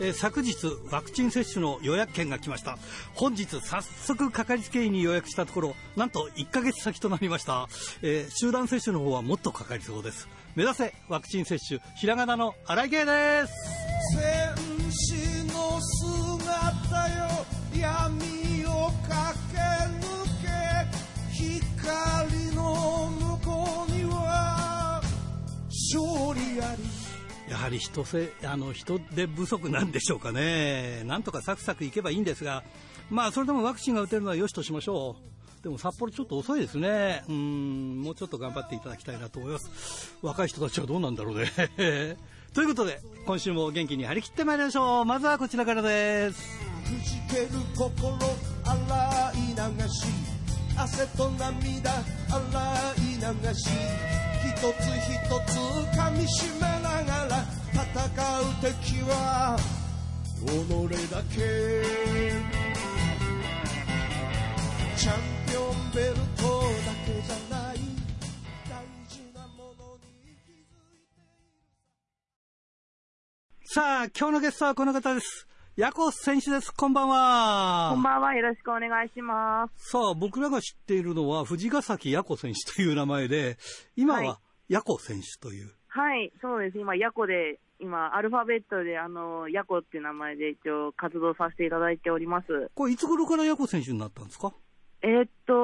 [0.00, 0.56] えー、昨日
[0.90, 2.78] ワクチン接種の予約券が来ました。
[3.14, 7.68] 本日早速かかりつけ医に予約したところなんと1ヶ月先となりました、
[8.02, 10.28] えー、集団接種の方はもっとかかりそうです。
[10.56, 13.79] 目指せワクチン接種ひらがなの荒井圭です。
[27.60, 32.64] はり人せあの人手不足なんでしょうかね、なんとかサクサクいけばいいんですが、
[33.10, 35.62] まあ、それでもワクチンが打てるのはよしとしましょう。
[35.62, 37.22] でも札幌ちょっと遅いですね。
[37.28, 40.16] うん、もうちょっと頑張っていただきたいなと思います。
[40.22, 41.50] 若い人たちはどうなんだろうね。
[42.54, 45.04] ということで、今週も元気に張り切ってまいりましょう。
[45.04, 46.40] まずはこちらからです。
[46.84, 48.16] くじける心
[48.64, 50.06] 洗い流し、
[50.76, 53.68] 汗と涙洗い流し、
[54.40, 55.12] 一つ一
[55.46, 55.58] つ
[55.96, 57.84] 噛みしめながら戦
[58.40, 59.58] う敵は
[60.46, 60.48] 己
[61.10, 61.36] だけ。
[64.96, 67.76] チャンピオンベルトだけじゃない
[68.68, 68.72] 大
[69.08, 70.04] 事なものに
[70.44, 71.56] 気づいている。
[73.64, 75.46] さあ今日のゲストはこの方です。
[75.76, 76.74] ヤコ選手です。
[76.74, 77.90] こんばんは。
[77.94, 78.34] こんばんは。
[78.34, 79.90] よろしくお願いします。
[79.90, 83.56] さあ、僕らが知っているのは、藤ヶ崎ヤコ選手という名前で、
[83.94, 85.70] 今はヤコ選手という。
[85.86, 86.78] はい、そうです。
[86.78, 92.70] 今、ヤコで、今、アルファベットで、あの、ヤコっていう名前で一応活動させていただいております。
[92.74, 94.52] これ、いつ頃からヤコ選手になったんですか？
[95.02, 95.54] えー、っと、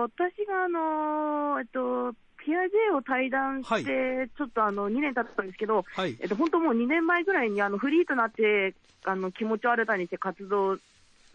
[0.00, 2.14] 私があの、えっと、
[2.44, 8.74] ピアジェを退団して、ちょっとあの2年経ったんですけど、はい、えっと、本当もう2年前ぐらいにあのフリーとなって、
[9.04, 10.78] あの気持ちを新たにして活動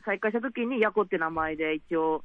[0.06, 2.24] 再開したときに、ヤコって名前で一応、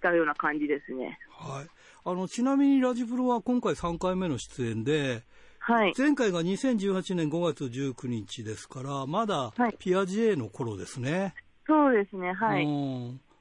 [0.00, 1.18] 使うような感じですね。
[1.30, 1.66] はい。
[2.04, 5.22] あの、ちなみにラジプロは今回3回目の出演で、
[5.58, 11.20] はい、前回が2018年5月19日ですから、まだピアジェの頃ですね。
[11.20, 11.34] はい、
[11.66, 12.66] そうですね、はい。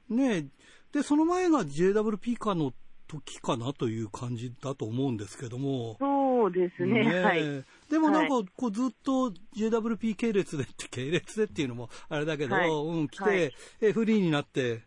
[0.09, 0.47] ね
[0.91, 2.73] で、その前が JWP かの
[3.07, 5.95] 時かなという感じだと思うんですけども。
[5.99, 7.03] そうですね。
[7.03, 7.41] ねはい。
[7.89, 14.83] でもなんか、こうずっと JWP 系列でって、系列でっていうのもあれだけど、はい、うん、来て、はい、え、フリーになって、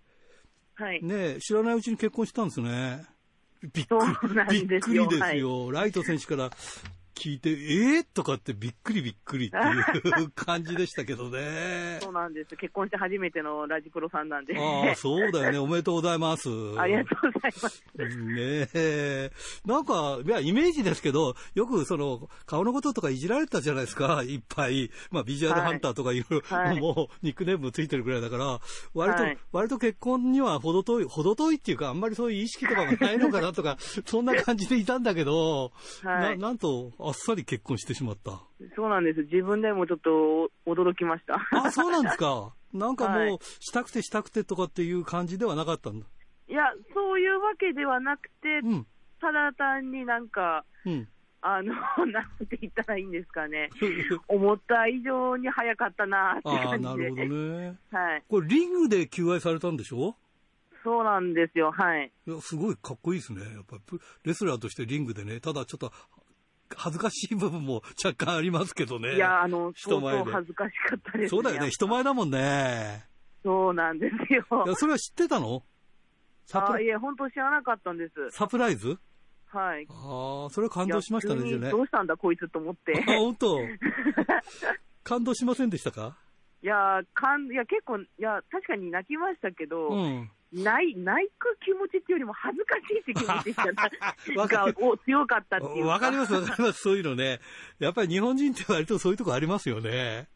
[0.74, 1.02] はい。
[1.02, 3.04] ね知らないうちに結婚したんですね。
[3.74, 3.94] びっく
[4.50, 5.66] り、びっくりですよ。
[5.66, 6.50] はい、ライト選手から
[7.20, 11.98] 聞いて、えー、とかってびっくりびっくりっていう 感じでしたけどね。
[12.00, 12.56] そうなんです。
[12.56, 14.58] 結婚して初めてのラジプロさんなんで。
[14.58, 15.58] ああ、そうだよね。
[15.58, 16.48] おめでとうございます。
[16.78, 17.84] ありがとうございます。
[17.94, 19.30] ねえ。
[19.66, 24.22] なんか、いや、イメージですけど、よくその、顔のこととかいじられたじゃないですか。
[24.24, 24.90] いっぱい。
[25.10, 28.60] まあ、ビジュアルハンターとかいう、はい、もう、ニックネームついてるぐらいだから、
[28.94, 33.76] 割と、はい、割と結婚には程遠い、程遠いっていうか、あんまりそういう意識とかがないのかなとか、
[34.06, 35.72] そんな感じでいたんだけど、
[36.02, 38.40] はい、ななんと、あっさり結婚してしまった。
[38.76, 39.22] そうなんです。
[39.22, 41.40] 自分でもちょっと驚きました。
[41.52, 42.54] あ、そうなんですか。
[42.72, 46.06] なんかもう、したくてしたくてとかっていう感じではなかったんだ。
[46.48, 46.62] いや、
[46.94, 48.86] そういうわけではなくて、うん、
[49.20, 51.08] ただ単になんか、うん、
[51.42, 51.74] あの、
[52.06, 53.70] なんて言ったらいいんですかね。
[54.28, 56.88] 思った以上に早かったなって感じで。
[56.88, 57.78] あなるほどね。
[57.90, 58.22] はい。
[58.28, 60.14] これ、リングで求愛されたんでしょ？
[60.82, 62.10] そうなんですよ、はい。
[62.26, 63.42] いや、すごいかっこいいですね。
[63.42, 65.92] やっぱり、レスラーとしてリングでね、ただちょっと
[66.76, 69.14] 恥ずかしい部分も若干ありますけどね。
[69.14, 70.30] いや、あの、人前で。
[70.30, 73.04] 恥ずかしかったです、ね、そうだよね、人前だもんね。
[73.42, 74.44] そうなんですよ。
[74.66, 75.62] いや、それは知ってたの？
[76.46, 76.86] サプライズ？
[76.86, 78.12] いや、本当知らなかったんです。
[78.36, 78.98] サプライズ？
[79.46, 79.86] はい。
[79.88, 81.70] ああ、それは感動しましたね、じゃね。
[81.70, 82.92] どうしたんだ、こいつと思って。
[83.06, 83.58] あ、本当？
[85.02, 86.16] 感動しませんでしたか？
[86.62, 93.54] いや、かん、いや、結構、いや、確かに泣きましたけど、うん、泣泣く気持ちっていうよりも恥ずかしいって気持ち
[94.36, 94.72] がが
[95.04, 97.40] 強かったっていうわかりますわかります、そういうのね。
[97.78, 100.28] やっぱり日本人って割とそういうとこありますよね。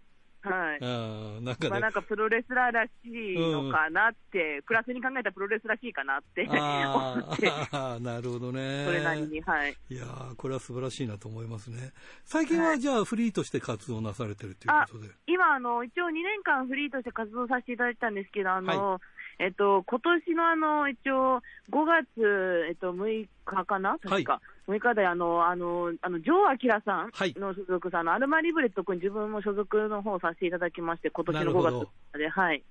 [0.44, 0.78] はい。
[0.78, 1.70] うん、なんかね。
[1.70, 7.50] まあなんかプロレスラーらしいのかなって、うん、プラスに考えたらプロレスらしいかなって思って。
[7.72, 8.84] ああ、なるほどね。
[8.84, 9.74] それなりに、はい。
[9.88, 10.04] いや
[10.36, 11.92] これは素晴らしいなと思いますね。
[12.24, 15.08] 最近はじゃあフリーとして活動なされてるということで。
[15.26, 19.00] 今、あの、一応2年間フリーとして活動させていただいたんですけど、あの、はい
[19.38, 23.98] えっと、今年のあの、一応、5月、えっと、6日かな？
[23.98, 24.40] 確か。
[24.66, 27.10] はい、6日で、あの、あの、あの、ジョー・アキラさん
[27.40, 32.62] の所属さん、はい、アルマリブレット君自分も所属の方させていただきまして、今年の5月で、はい。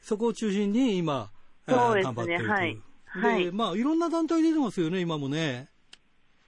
[0.00, 1.30] そこを中心に今、
[1.68, 2.78] そうですね、はい。
[3.06, 3.50] はい。
[3.50, 5.68] まあ、いろんな団体出てますよね、今もね。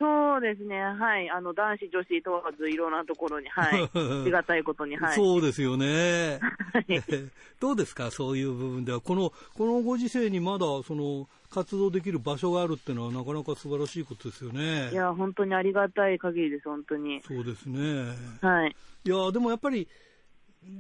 [0.01, 6.39] そうですね、はい、あの男子、女子問わず、いろんなところに、はい、 ありがたいことに、はい、そうですよね、
[6.73, 6.87] はい、
[7.59, 14.91] どうですか、そういう部分では、このこのご時世にまだその活動できる場所があるっていうのは、なかなか素晴らしいことですよね。
[14.93, 17.21] いや、本当にありがたい限りです、本当に。
[17.23, 18.15] そうですね。
[18.41, 18.77] はい。
[19.05, 19.89] いや、でもやっぱり、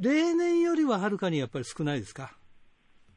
[0.00, 2.36] 例年よりははるかにやっぱり少ないですか？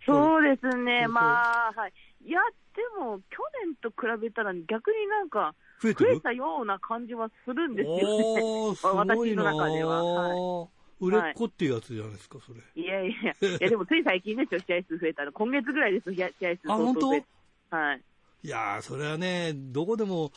[0.06, 1.94] そうですね、まあ、はい。
[2.26, 2.40] いや、
[2.74, 7.96] でも、去年と比べたら逆になんか、増えたような感じはするんですよ
[8.36, 8.74] ね。
[8.84, 10.04] 私の中では。
[10.04, 12.60] はい売れっ子っていうやつじゃないですか、それ。
[12.76, 13.08] いやい
[13.42, 15.32] や、いやでもつい最近ですよ、試合数増えたら。
[15.32, 17.10] 今月ぐらいです、試合数あ、本当？
[17.10, 18.02] はい。
[18.44, 20.32] いやそれはね、どこでも、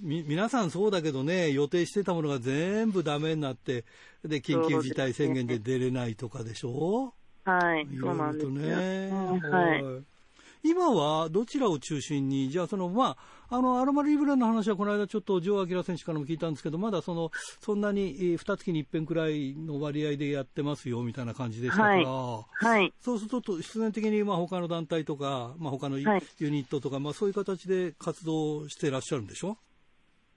[0.00, 3.84] み、皆さんそうだけどね、予定してたものが全部ダメになって、
[4.24, 7.12] で、緊急事態宣言で出れないとかでしょ？
[7.44, 9.10] はい、そうなんですね。
[9.12, 10.15] はい。
[10.68, 13.16] 今はどちらを中心に、じゃあその、ま
[13.48, 17.30] あ、あの、アロマリブレの話はこの間ちょっとジョー・アキラ選手からも聞いたんですけど、まだその、
[17.60, 22.64] そんなに二月に一遍くらいの割合でやってますよ、みたいな感じでしたから、はい。
[22.64, 29.58] はい、そうすると、必然的に、まあ、他の団体とか、まあ、他のユニットとか、はい、まあ、そういう形で活動してらっしゃるんでしょ？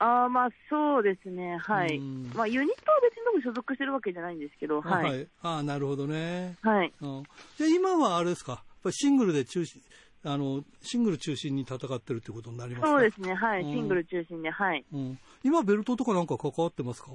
[0.02, 2.00] あまあそうですね、はい、
[2.34, 7.24] まあ、ユニットは別に僕所属してるわけじゃないんですけど、はい、あなるほどね、はい、うん、
[7.58, 9.82] で今はあれですか、シングルで中心
[10.26, 17.12] あのシングル中心に戦ってるってことになりますそうですね、はい、シングル中心で、はい、うん、今、ベルトとかなんか関わってますか？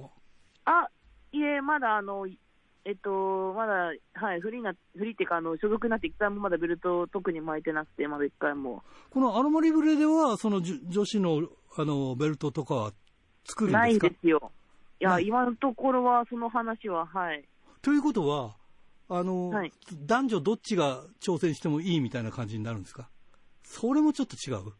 [0.65, 0.89] あ
[1.33, 2.27] いえ、まだあの、
[2.87, 8.83] えっと、まだ、はい、フリーな、フリーっていうか、あの、所属になって一回もまだベルト特に巻いてなくて、まだ一回も。
[9.11, 12.93] このアロマリブレでは、その女子の、あの、ベルトとかは
[13.47, 13.79] 作るんですか？
[13.81, 14.53] ないですよ。
[15.01, 17.45] いや、今のところは、その話は、はい。
[17.83, 18.55] ということは、
[19.09, 19.73] あの、はい、
[20.07, 23.09] 男女どっちが挑戦してもいいみたいな感じになるんですか？
[23.63, 24.73] それもちょっと違う？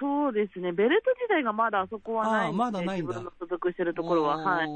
[0.00, 3.14] そうですね、ベルト自体がまだあそこはないまだないんだ。
[3.14, 4.68] 所属してるところは、はい、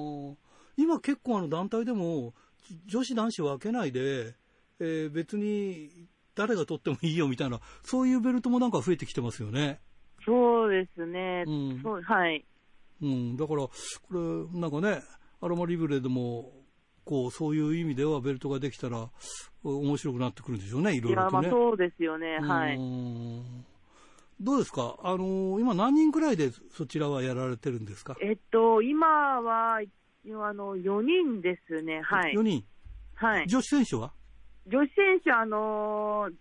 [0.76, 2.35] 今、結構あの団体でも、
[2.87, 4.37] 女子、男子分けないで、
[4.79, 5.91] えー、別に
[6.34, 9.81] 誰が取ってもいいよみたいな、そういうベルトもなんか増えてきてますよね。
[10.25, 12.44] そうですね、うん、そうはい、
[13.02, 13.73] うん、だから、こ
[14.12, 15.02] れ、なんかね、
[15.41, 16.52] アロマリブレでも、
[17.08, 19.08] こう、そういう意味ではベルトができたら、
[19.64, 21.49] 面白くなってくるんでしょうね、いろいろとね。
[21.49, 22.76] そうですよね、はい。
[24.38, 24.96] どうですか？
[25.02, 28.14] あのー、今何人くらいでそちらはやられてるんですか？
[28.20, 29.81] えっと、今は、あ
[30.52, 32.34] の、4人ですね、はい。
[32.34, 32.62] 4人
[33.14, 33.46] はい。
[33.49, 34.12] 女子選手は？
[34.66, 36.32] 女子選手、あのー、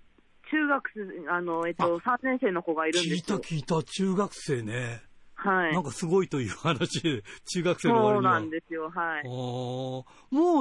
[0.51, 0.83] 中学
[1.25, 5.01] 生、あの、えっと、3年生の子がいるんです聞いた聞いた、中学生ね。
[5.37, 5.73] はい。
[5.73, 7.23] なんかすごいという話で、
[7.53, 8.31] 中学生の終わりには。
[8.33, 9.23] そうなんですよ、はい。
[9.23, 10.05] も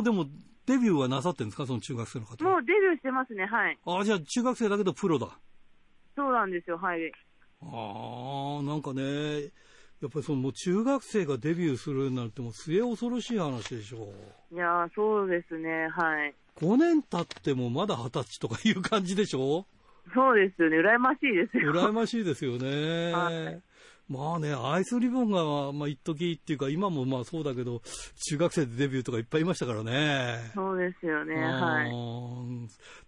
[0.00, 0.26] うでも、
[0.66, 3.78] デビューはなさってるんですか、その中学生の方もうデビューしてますね、はい。
[3.84, 5.38] ああ、じゃあ中学生だけどプロだ。
[6.14, 7.12] そうなんですよ、はい。
[7.62, 9.50] ああ、なんかね、
[10.02, 14.12] やっぱりそのもう中学生がデビューするなんてもう末恐ろしい話でしょ
[14.52, 14.54] う。
[14.54, 16.34] いやそうですね、はい。
[16.56, 19.66] 5年経ってもまだ二十歳とかいう感じでしょ？
[20.14, 21.72] そうですよね、羨ましいですよ。
[21.72, 23.12] 羨ましいですよね。
[23.14, 23.62] はい
[24.08, 27.82] まあね、アイスリボンが、まあ、一時っていうか、今もまあそうだけど、
[28.28, 30.52] 中学生でデビューとかいっぱいいましたからね。
[30.54, 31.90] そうですよね、はい。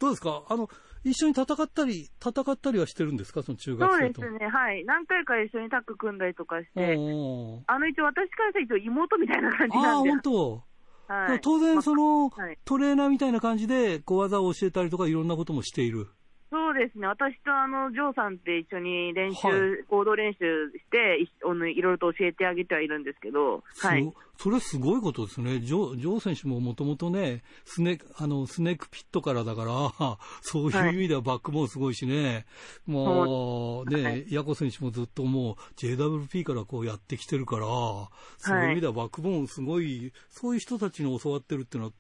[0.00, 0.43] どうですか？
[0.49, 0.69] あの、
[1.05, 3.45] 一緒に戦ったり、戦ったりはしてるんですか？
[3.45, 4.23] その中学生と。
[4.23, 4.85] そうですね、はい。
[4.85, 9.89] 何回か一緒にタッグ組んだりとかして、あの一応私からしたら一応妹みたいな感じなんで。
[9.89, 10.62] ああ、本当
[11.06, 16.09] はい、当然、その、はい、トレーナーみたいな感じで、小技を教えたりとか、いろんなこともしている。
[16.50, 32.45] そうですね、私とあのジョーさんって一緒に練習、はい、行動練習してい、いろいろと教えてあげてはいるんですけど、はい、それすごいことですね、ジョジョー選手ももともとねスネあの、スネークピットからだから、 そういう意味ではバックボーンすごいしね、はい、
[32.87, 37.67] もうね、はい、ヤコ選手もずっともう JWP からこうやってきてるから、
[38.38, 41.93] そういう意味ではバックボーンすごい、そういう人たちに教わってるっていうのは、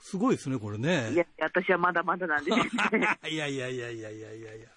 [0.00, 1.12] すごいですね、これね。
[1.12, 2.56] いや、私はまだまだなんです
[3.30, 4.68] いやいやいやいやいやいやいや。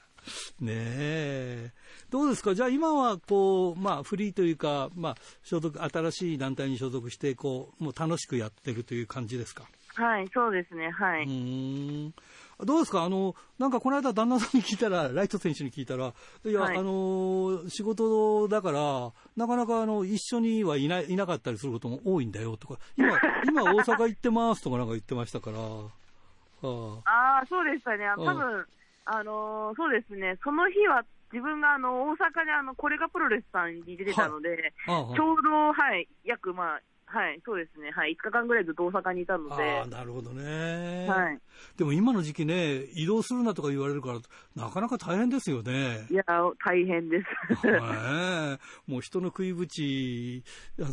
[0.59, 1.71] ねえ。
[2.09, 2.55] どうですか？
[2.55, 9.65] じゃあ今は、こう、まあ、フリーというか、まあ、所属、新しい団体に所属して、こう、もう楽しくやってるという感じですか？
[9.95, 11.25] はい、そうですね、はい。
[11.25, 12.13] うん。
[12.59, 13.03] どうですか？
[13.03, 16.13] あの、なんかこの間旦那さんに聞いたら、ライト選手に聞いたら、
[16.45, 25.59] いや、はい、あの、仕事だから、なかなかあの、一緒にはいない、いなかったりすることも多いんだよとか、今、 今大阪行ってますとかなんか言ってましたから。
[25.59, 27.39] はあ。
[27.41, 28.05] あ、そうでしたね。
[28.17, 28.65] 多分、
[29.05, 36.81] あのそうですね、その日は自分があの大阪であのこれがプロレスさんに出てたので、はい、ちょうど、はい、約、まあ、
[37.13, 37.91] はい、そうですね。
[37.91, 39.63] はい、5日間ぐらいずっと大阪にいたので。
[39.63, 41.05] ああ、なるほどね。
[41.07, 41.39] はい。
[41.77, 44.19] でも今の時期ね、移動するなとか言われるから、
[44.55, 46.07] なかなか大変ですよね。
[46.09, 46.23] いや、
[46.65, 47.19] 大変で
[47.61, 47.67] す。
[47.67, 48.91] はい。
[48.91, 50.43] もう人の食いぶち、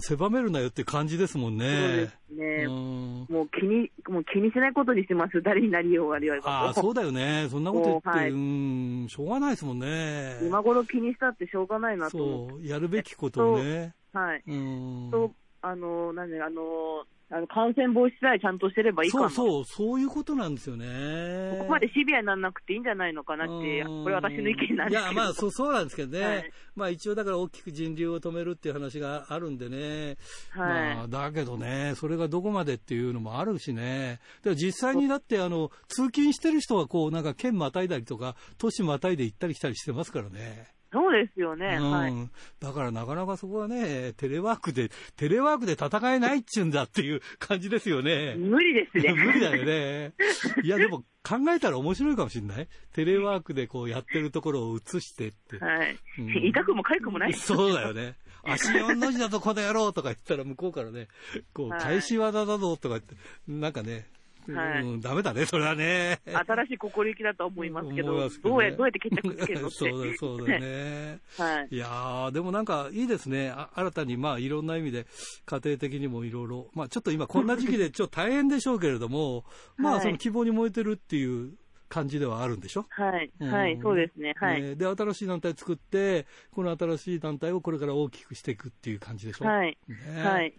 [0.00, 1.64] 狭めるなよって感じですもんね。
[1.64, 2.64] そうですね。
[2.66, 5.40] うん、もう気に、もう気にしないことにしてます。
[5.40, 7.46] 誰になりようが言われああ、そうだよね。
[7.50, 10.38] そんなこと言って、はい、うん、しょうがないですもんね。
[10.42, 13.94] 今頃気にしたってしょうがないなとそう、やるべきことをね。
[14.12, 14.42] はい。
[14.46, 15.08] うん。
[15.10, 19.30] とあの、なんで、あの、あの感染防止さえちゃんとしてればいいかな。
[19.30, 21.58] そうそう、そういうことなんですよね。
[21.58, 25.12] ここまでシビアにならなくていいんじゃないのかなって、これ私の意見なんですけど。
[25.12, 30.16] いや、まあそうそうなんですけどね、はい、まあ一応だから大きく人流を止めるっていう話があるんでね、
[30.50, 40.79] はい、まあだけどね、それがどこまでっていうのもあるしね、で実際にだってあの通勤してる人はこうなんか県またいだりとか、都市またいで行ったり来たりしてますからね。
[40.92, 42.12] そうですよね、うん、はい。
[42.60, 48.34] だからなかなかそこはね、テレワークで、テレワークで戦えないっちゅうんだっていう感じですよね。
[48.36, 49.14] 無理ですね。
[49.14, 50.14] 無理だよね。
[50.62, 52.68] いや、でも考えたら面白いかもしれない？
[52.92, 55.58] テレワークでこうやってるところを映してって。
[55.58, 55.96] はい。
[56.18, 58.16] うん、痛くも痒くもないそうだよね。
[58.42, 61.08] 足4の字だとこの野郎とか言ったら向こうからね、
[61.52, 63.14] こう、返し技だぞとか言って、
[63.46, 64.06] なんかね、
[64.54, 66.20] はい、うん、ダメだね、それはね。
[66.26, 71.20] 新しい心意気だと思いますけど、ね、どうやどうやって決着つけるの そうだ、そうだね。
[71.38, 71.74] はい。
[71.74, 73.52] いやでもなんかいいですね。
[73.74, 75.06] 新たに、まあ、いろんな意味で、
[75.46, 79.44] 家庭的にもいろいろ、まあ、ちょっと今こんな時期でちょっと大変でしょうけれども、
[79.76, 81.54] まあ、その希望に燃えてるっていう
[81.88, 82.86] 感じではあるんでしょ？
[82.90, 84.32] はい、うん、はい、そうですね。
[84.36, 89.46] はい、で、新しい団体作って、この新しい団体をこれから大きくしていくっていう感じでしょ？
[89.46, 89.76] はい。
[89.88, 90.54] ね、はい。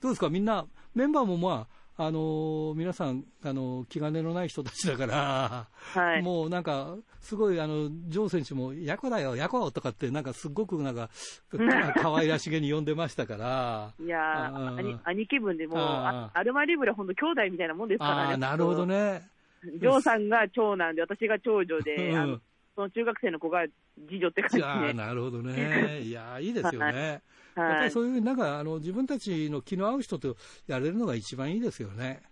[0.00, 0.28] どうですか？
[0.30, 11.10] みんな、メンバーもまあ、あの皆さん、あの気兼ねのない人たちだから、はい、もうなんか、すごい、あの、ジョー選手も、ヤコだよ、ヤコとかって、なんかすごくなんか、
[12.00, 13.92] 可愛らしげに呼んでましたから。
[13.98, 18.36] いや兄兄貴分でもう、アルマリブレ本当兄弟みたいなもんですからね。
[18.36, 19.28] なるほどね。
[19.64, 22.40] ジョーさんが長男で、私が長女で、あの
[22.78, 23.66] その中学生の子が
[24.08, 24.94] 次女って感じで。
[24.94, 25.98] なるほどね。
[26.06, 27.22] いや、いいですよね。
[27.56, 30.36] はい、やっぱりそういう、なんか、あの、自分たちの気の合う人と
[30.68, 32.22] やれるのが一番いいですよね。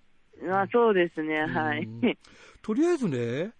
[0.48, 1.88] あそうですね、はい。
[2.62, 3.54] とりあえずね、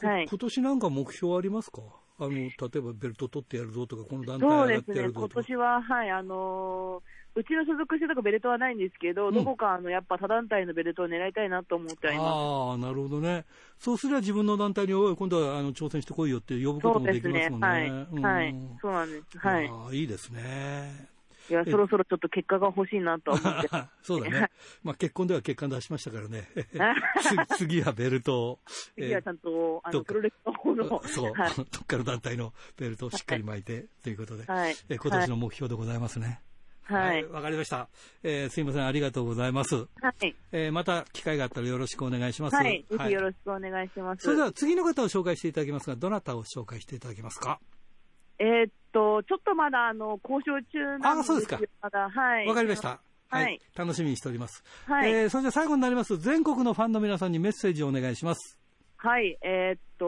[0.00, 1.82] はい、今年なんか目標ありますか？
[2.18, 5.34] あの、例えばベルト取ってやるぞとか、この団体やってやるぞとか。
[5.34, 13.44] そうですね、今年は、はい、あのーうちの所属してたベルトはないんですけど、うん、どこかあのやっぱ他団体のベルトを狙いたいなと思ってありますああ、なるほどね、
[13.78, 17.66] そうすれば自分の団体に、おい、今度はあの挑戦してこいよって呼ぶこともできますもんね。
[17.66, 19.38] はい、うん、はい、そうなんです。
[19.38, 19.70] はい。
[19.70, 21.12] あいいですね。
[21.50, 23.68] いや、そろそろちょっと結果が欲しいなと思って。
[24.02, 24.50] そうだね。
[24.82, 26.48] まあ結婚では結果出しましたからね。
[27.58, 28.60] 次はベルト
[28.94, 31.02] 次はちゃんと、あの、プロレスの方の。
[31.06, 36.40] そう、はい、どっかの団体のベルトをしっかり巻いて、ということで、はい、え今年の目標でございますね。
[36.84, 37.24] はい。
[37.24, 37.88] わ、はい、かりました。
[38.22, 39.76] えー、すいません、ありがとうございます。
[39.76, 39.84] は
[40.20, 40.34] い。
[40.52, 42.56] えー、また機会があったらよろしくお願いします。
[42.56, 42.84] はい。
[42.90, 44.24] ぜひよろしくお願いします。
[44.24, 47.60] それでは次の方を紹介していただきますが、どなたを紹介していただけますか？
[48.38, 51.60] えー、っと、ちょっとまだ、あの、交渉中なんですあ、そうですか。
[51.80, 52.46] まだ、はい。
[52.46, 53.00] わかりました。
[53.28, 53.60] はい。
[53.76, 54.64] 楽しみにしております。
[54.86, 55.10] はい。
[55.10, 58.58] えー、それでは最後になります、全国のファンの皆さんにメッセージをお願いします。
[58.96, 60.06] はい、えー、っと、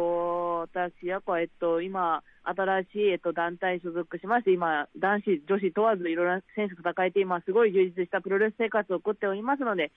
[0.65, 9.93] 私、やこ、えっと、今、新しい、えっと、団体所属しまして、今、男子、女子問わずいろいろな選手と戦えて、今、すごい充実したプロレス生活を送っておりますので、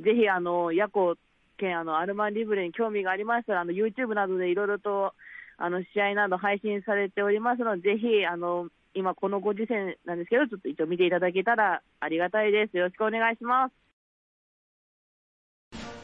[0.00, 1.16] ぜひ、あの、ヤコ
[1.58, 5.14] 兼、あの、アルマンリブレに興味がありましたら、あの、YouTube などでいろいろと、
[5.58, 12.76] あの、試合など配信されておりますので、ぜひ、あの、今このご時世なんですけど、ちょっと一応見ていただけたらありがたいです。
[12.76, 13.74] よろしくお願いします。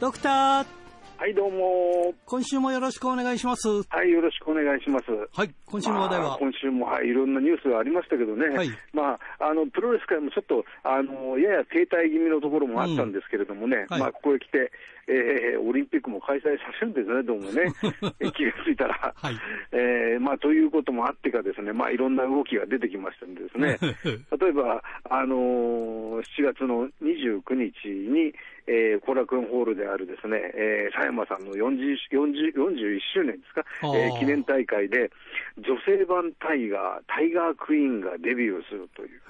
[0.01, 0.88] ドクター
[1.19, 2.15] はい、どうも。
[2.27, 3.67] 今週もよろしくお願いします。
[3.69, 5.05] はい、よろしくお願いします。
[5.33, 8.57] はい、今週の話題は、まあ、今週も、はい、いろんなニュースがありましたけどね。
[8.57, 8.71] はい。
[8.93, 14.71] まあ、あの、プロレス界もちょっと、あの、やや停滞気味のところもあったんですけれどもね、うんはい、まあ、ここへ来て、
[15.09, 17.67] えー、オリンピックも開催させるんですね、どうもね。
[18.31, 19.13] 気がついたら。
[19.17, 19.35] はい。
[19.73, 23.79] えー、まあ、ということもあってかですね、まあ、いろんな動きが出てきましたんでですね、
[24.39, 28.33] 例えば、あのー、7月の29日に、
[28.69, 33.65] えー、後楽園ホールであるですね、えー、佐山さんの 40, 40 41周年ですか、
[33.97, 35.11] えー、記念大会で、
[35.57, 39.21] 女性版タイガー、タイガークイーンがデビューするという。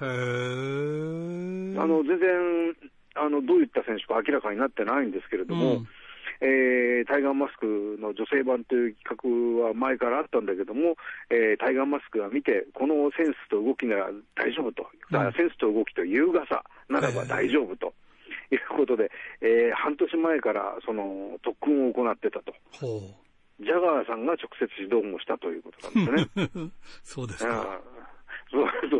[1.79, 2.75] あの、全然、
[3.15, 5.87] あの、どういった選手か明らかになってないんですけれども、うん。
[6.41, 10.95] えー、タイガーマスクの女性版という企画は前からあったんだけども、
[11.29, 17.93] えー、タイガーマスクが見て、このセンスと動きなら大丈夫と、だからセンスと動きと優雅さならば大丈夫と。
[18.51, 22.53] いうことで、えー、半年前からその特訓を行ってたと。
[23.59, 26.71] ジャガーさんが直接指導もしたということなんですね。
[27.03, 27.81] そうですか。
[28.49, 28.57] そ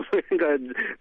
[0.10, 0.48] それが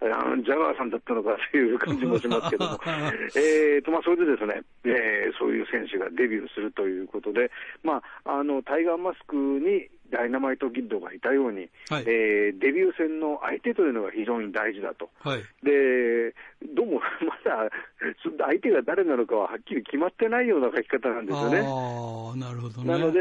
[0.01, 2.79] あのジャガーさんだったのかという感じもしますけども、
[3.37, 7.51] えーとまあ、それでですね、えー、そういう選手がデビューするということで、
[7.83, 16.33] まあ、あのタイガーマスクにダイナマイトギッドがいたように、はい、えー、デビュー戦の相手というのが非常に大事だと、はい、で
[16.75, 17.69] どうも まだ
[18.37, 21.59] 相手が誰なのかははっきり決まってないような書き方なんですよね。
[21.59, 23.19] あなるほど、ね、なので、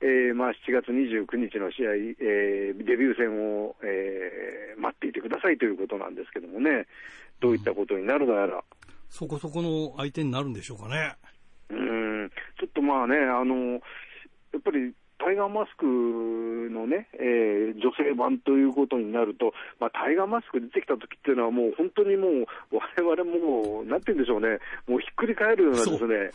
[0.00, 6.86] えーまあ、7月29日の試合、えー、デビュー戦を、えー、待っていてくださいということなんですけどもね、
[7.40, 8.62] どういったことになるのやら。
[9.08, 11.16] そこそこの相手になるんでしょうかね。
[11.70, 13.80] うん、ちょっとまあね、あの、
[14.52, 22.28] やっぱりタイガーマスクのね、えー、女性版ということになると、まあ、タイガーマスク出てきた時っていうのは、もう本当にも
[22.72, 24.58] う、われわれもう、なんて言うんでしょうね、
[24.88, 26.30] もうひっくり返るようなですね、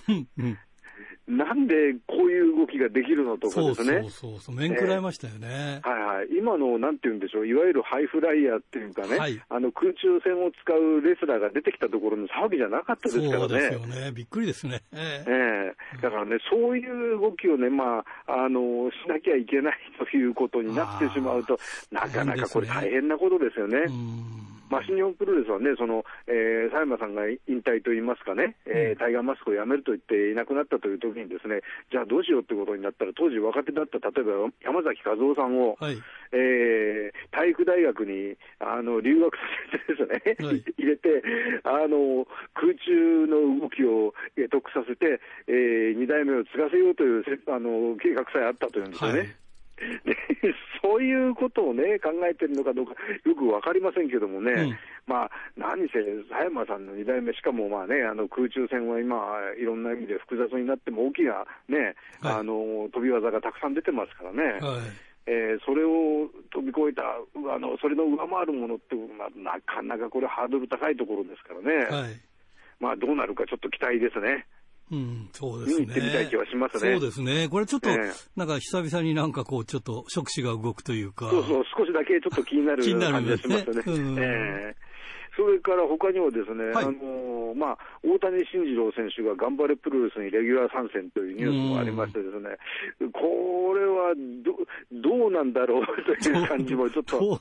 [1.27, 4.01] なんでこういう動きができるのとかですね。
[4.01, 6.27] そうそうそう、面食らいましたよね、えー、はいはい。
[6.37, 13.37] 今の、なんていうんでしょう、いわゆるハイフライヤーっていうかね、はい、あの空中戦を使うレスラーが出てきたところの騒ぎじゃなかったですからね。
[13.39, 14.11] そうですよね。
[14.11, 14.83] びっくりですね。
[14.93, 21.57] ええー、だからね、そういう動きをね、まあ、あの、しなきゃいけないということになってしまうと、
[21.91, 23.85] なかなかこれ大変なことですよね。
[24.69, 35.97] まあ、新日本プロレスはね、その、えー、佐山さんが引退といいますかね、えー、タイガーマスクを辞めると言っていなくなったという時にですね、じゃあどうしようってことになったら、当時若手だった、例えば山崎和夫さんを、はい、
[36.33, 39.41] えー、体育大学にあの留学さ
[39.71, 41.21] せてですね、はい、 入れて、
[41.63, 44.13] あの、空中の動きを
[44.49, 49.19] 得させて、えー、2代目を継がせようというあの計画さえあったというんですよね。
[49.19, 49.44] はい
[50.81, 59.17] そういうことをね、考えてるのかどうか、よく分かりませんけどもね、うん、まあ、何せ、佐山さんの2代目、しかもまあね、あの空中戦は今、
[59.57, 64.43] いろんな意味で複雑になっても、大きなね、はい、あの飛び技がたくさん出てますからね。
[64.43, 65.05] はい。
[65.27, 67.01] えー、それを飛び越えた、
[67.51, 72.21] あのそれの上回るものって、まあ、なかなかこれ、ハードル高いところですからね、はい、
[72.79, 74.45] まあ、どうなるかちょっと期待ですね。
[74.91, 75.85] うん、そうですね。
[75.87, 76.91] 行ってみたい気はしますね。
[76.93, 77.49] そうですね。
[77.49, 77.89] これちょっと、
[78.35, 81.29] なんか久々になんかこう、ちょっと触手が動くというか。
[81.29, 83.75] そうそう、少しだけちょっと気になる感じがしますね。
[83.75, 84.85] ねうん、えー
[85.35, 86.93] それから他にもですね、はい、あの
[87.53, 92.57] まあ、大谷慎次郎選手が頑張れプロレスにレギュラー参戦というニュースもありましてですね、
[93.11, 94.55] これはど
[94.91, 95.85] どうなんだろう
[96.23, 97.39] という感じもちょっと、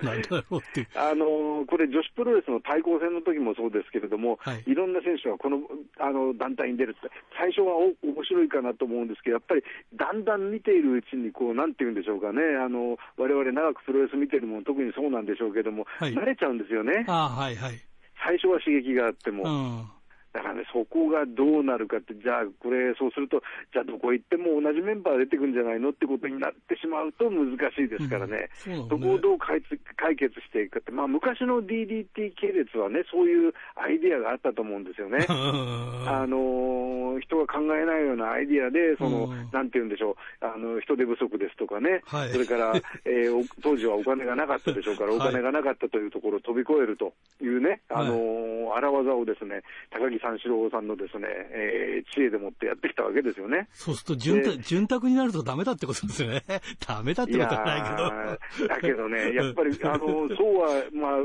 [0.94, 5.62] あのこれ、女子プロレスの対抗戦の時もそうですけれども、はい、いろんな選手がこの
[5.98, 9.62] あの団体に出るって、最初はお面白いかなと思うんですけど、やっぱり
[9.94, 17.04] だんだん見ているうちにこう、なんていうんでしょうかね、あの我々長くプロレス見てるもん、特にそうなんでしょうけども、はい、慣れちゃうんですよね。
[17.08, 17.80] あはいはい。
[18.26, 19.94] 最初は刺激があっても、うん
[20.34, 23.40] だからね、そこがどうなるかって、じゃあ、これ、そうすると、
[23.72, 35.24] じゃあ、どこ行っても同じメンバー出てくるんじゃないのってことになってしまうと難しいですからね、うん、そ、ね、こをどう解決していくかって、まあ、昔の DDT 系列はね、そういうアイディアがあったと思うんですよね。
[35.30, 42.72] あの人が考えないようなアイディアで、その、うん、なんて言うんでしょう、あの人手不足ですとかね、はい、それから、
[43.04, 53.68] えー、当時はお金がなかったでしょうから、お金がなかったというところを飛び越えるというね、あのー、荒技をですね、高木三四郎さんのですね、えー、知恵でもってやってきたわけですよね。
[53.74, 56.42] そうすると潤沢、潤沢になるとダメだってことですよね。
[56.88, 58.68] ダメだってことはないけど。
[58.68, 59.98] だけどね、やっぱり、あの、
[60.34, 61.18] そうは、まあ、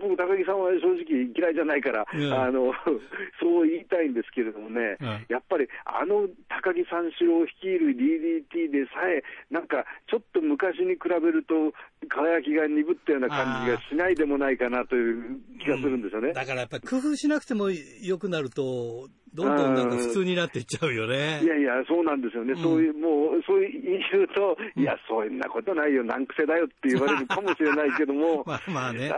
[0.00, 2.72] 僕、高木さんは正直嫌いじゃないから、うん、あの
[3.40, 11.72] そう言いたいんですけれどもね、うん、やっぱりあの高木三四郎率いる DDT でさえ、なんかちょっと昔に比べると、
[12.08, 16.28] 輝きが鈍ったような感じがしないでもないかなという気がするんですよね。
[16.28, 21.42] うん、だからやっぱり工夫しなくてもよくなると、どんどんなんか普通になっていっちゃうよね。
[21.42, 22.52] いやいや、そうなんですよね。
[22.52, 29.12] うん、そういう、もう、そういう言うと、いや、そんなことないよ、難癖だよって言われるかもしれないけども、 まあまあね。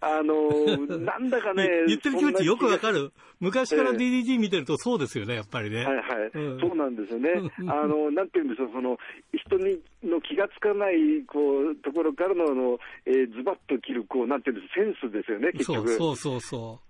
[0.00, 0.48] あの、
[0.98, 1.84] なんだかね。
[1.86, 3.12] 言ってる気持ちよくわかる。
[3.38, 5.84] 昔から DDT 見てるとそうですよね、やっぱりね。
[5.84, 6.30] はいはい。
[6.34, 7.30] うん、そうなんですよね。
[7.68, 8.98] あの、なんて言うんでしょう、その、
[9.34, 15.88] 人にの気がつかない、こう、ところからの、のえー、ズバッと切る、こう、なんて言うんですセンスですよね、結局。
[15.90, 16.89] そうそうそう。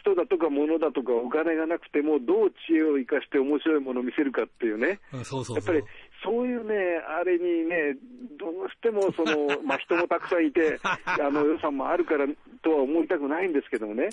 [0.00, 4.98] 人だとか物だとかお金がなくても、どう知恵を生かして面白いものを見せるかっていうね。
[5.24, 5.82] そうそうやっぱり
[6.22, 6.74] そういうね、
[7.08, 7.96] あれにね、
[8.38, 12.26] どうしてもその、 まあ、人もたくさんいて、 あの予算もあるから
[12.62, 14.10] とは思いたくないんですけどもね、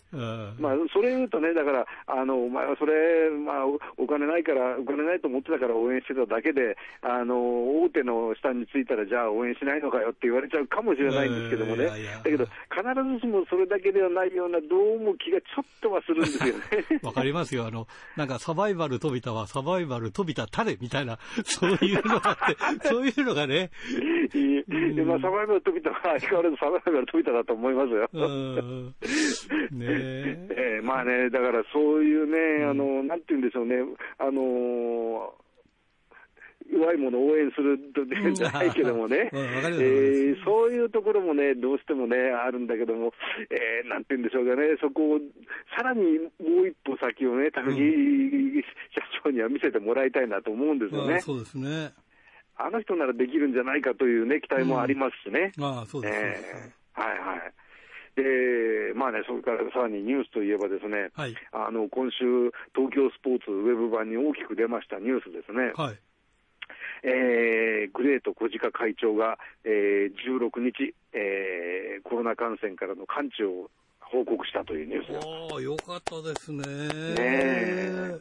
[0.60, 3.65] まあ、それ言うとね、だから、あのお前はそれ、まあ、
[3.98, 12.84] お金ないから、お金ないと思ってたから応援してただけで、あの大手の下についたら、じゃあ応援しないのかよって言われちゃうかもしれないんですけどもね、だけど、必
[13.15, 17.02] ずしもそれだけではないような、どうも気がちょっとはするんですよね。
[17.04, 23.70] わかりますよ、あのなんかサバイバル飛びたは、サバイバル飛びたタレみたいな、そういうのがあって、そういうのがね。
[24.34, 28.10] いまあ、サバイバル飛びたは相変わらずサバイバル飛びただと思いますよ。
[29.72, 30.80] ねえ。
[30.82, 32.28] ー、 まあね、だからそういう
[32.60, 33.76] ね、あの、なんて言うんでしょうね、
[34.18, 35.34] あの
[36.71, 37.80] 弱いものを応援する
[38.34, 43.13] じゃないけどもね、 えー、そういうところもね、どうしてもね、あるんだけども、
[43.49, 45.19] えー、なんて言うんでしょうかね、そこを、
[45.75, 51.19] さらにもう一歩先をね、高木社長には見せてもらいたいなと思うんですよね。
[51.21, 51.91] そうですね。
[52.58, 55.51] あの人ならできるんじゃないかというね、期待もありますしね。
[55.58, 57.53] うん、ああ、そうです、えー、はいはい。
[58.17, 65.71] で、まあね、それからさらにニュースといえばですね、はい、あの、今週、東京スポーツウェブ版に大きく出ましたニュースですね。
[65.75, 65.99] はい。
[67.04, 75.54] えー、グレート小鹿会長が、えー、16日、えー、コロナ感染からの完治を報告したというニュース。
[75.54, 76.64] ああ、よかったですね。
[77.16, 78.16] ね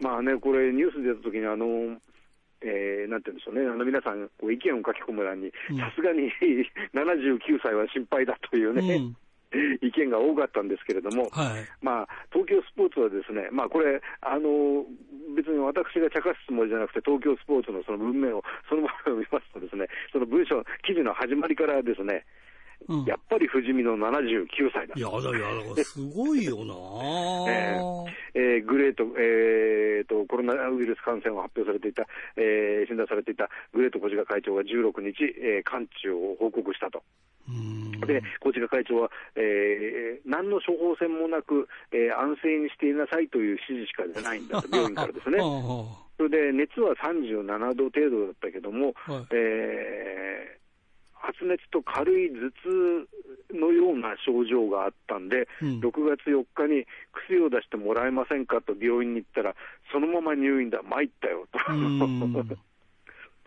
[0.00, 1.98] まあね、これ、ニュース出たときに、あの、
[2.60, 6.30] えー、なんて言うんでしょうね、あの皆さん、意見を書き込む欄に、さすがに
[6.94, 9.16] 79歳は心配だというね、うん
[9.80, 14.84] 意見が多かったんですけれども、はい、まあ、東京スポーツはですね、まあ、これ、あの
[15.34, 22.24] 別に私が茶化すつもりじゃなくて、東京スポーツのその文面をそのまま読みますとですね、その文章、記事の始まりからですね、
[22.86, 24.94] うん、やっぱり不死身の79歳だ。
[24.96, 26.74] いやだやだ、すごいよな
[27.52, 37.02] えー、えー、グレート、えーと、コロナウイルス感染を発表されていた、えー、診断されていたグレート小鹿会長が16日、えー、完治を報告したと。
[38.06, 45.38] で、小鹿会長は、えー、何の処方箋もなく、えー、安静にしていなさいという指示しか出ないんだと、 病院からですね。
[45.38, 50.67] それで熱は37度程度だったけども、はい、えー
[51.20, 53.08] 発熱と軽い頭痛
[53.58, 59.54] のような症状があったんで、うん、6月4日に薬を出してもらえませんかと病院に行ったら、
[59.92, 61.46] そのまま入院だ、参ったよ。
[61.52, 61.58] と。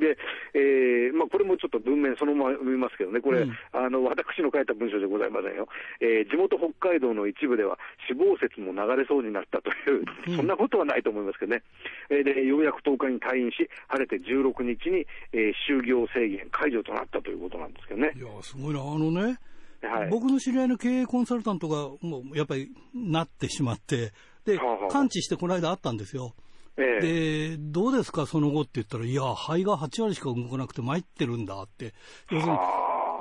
[0.01, 0.17] で、
[0.57, 5.69] えーまあ、これもちょっと文面そのまま読みますけどね、これ、うん、あの私の書いた文章じゃございませんよ、
[6.01, 7.77] えー、地元北海道の一部では
[8.09, 11.61] 死亡説も流れそうになったという、うん、そんなことはないと思いますけどね、
[12.09, 15.05] えー、でようやく10日に退院し、晴れて16日に、
[15.37, 18.11] えー、就業制限解除となったということなんですけどね。
[18.17, 18.81] いやすごいな。
[18.81, 19.37] あのね
[19.81, 24.13] はい、僕の知り合いの経営コンサルタントがもうやっぱりなってしまって、
[24.45, 24.59] で、
[24.91, 26.33] 完治してこの間あったんですよ。
[26.75, 31.93] で、どうですか、その後って言ったら、いや、肺が8割しか動かなくて参ってるんだって。
[32.31, 32.59] 要するに、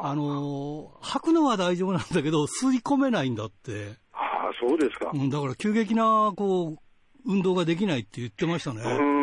[0.03, 3.97] あの吐くのは大丈夫なんだけど、吸い込めないんだって。
[4.13, 5.11] ああ、そうですか。
[5.13, 6.79] うん、だから急激な、こう、
[7.27, 9.20] 運動ができないって言ってましたね。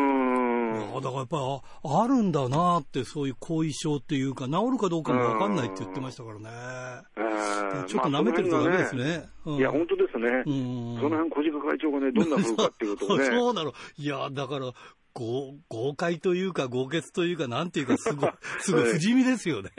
[1.02, 6.50] だからやっぱあるんだなって、そういう後遺症っていうか、治るかどうかも分かんないって言ってましたからね。
[7.88, 9.26] ちょっと舐めてるとダメですね。
[9.46, 10.44] まあ、ねいや、本当ですね。
[10.46, 10.50] そ
[11.10, 13.26] の辺、小鹿会長がね、どんな風かっていうとね。
[13.32, 13.74] そうなの。
[13.98, 14.72] いや、だから、
[15.18, 19.72] 豪豪快というか、豪傑というか、なんていうか、すごい、 すごい不死身ですよね。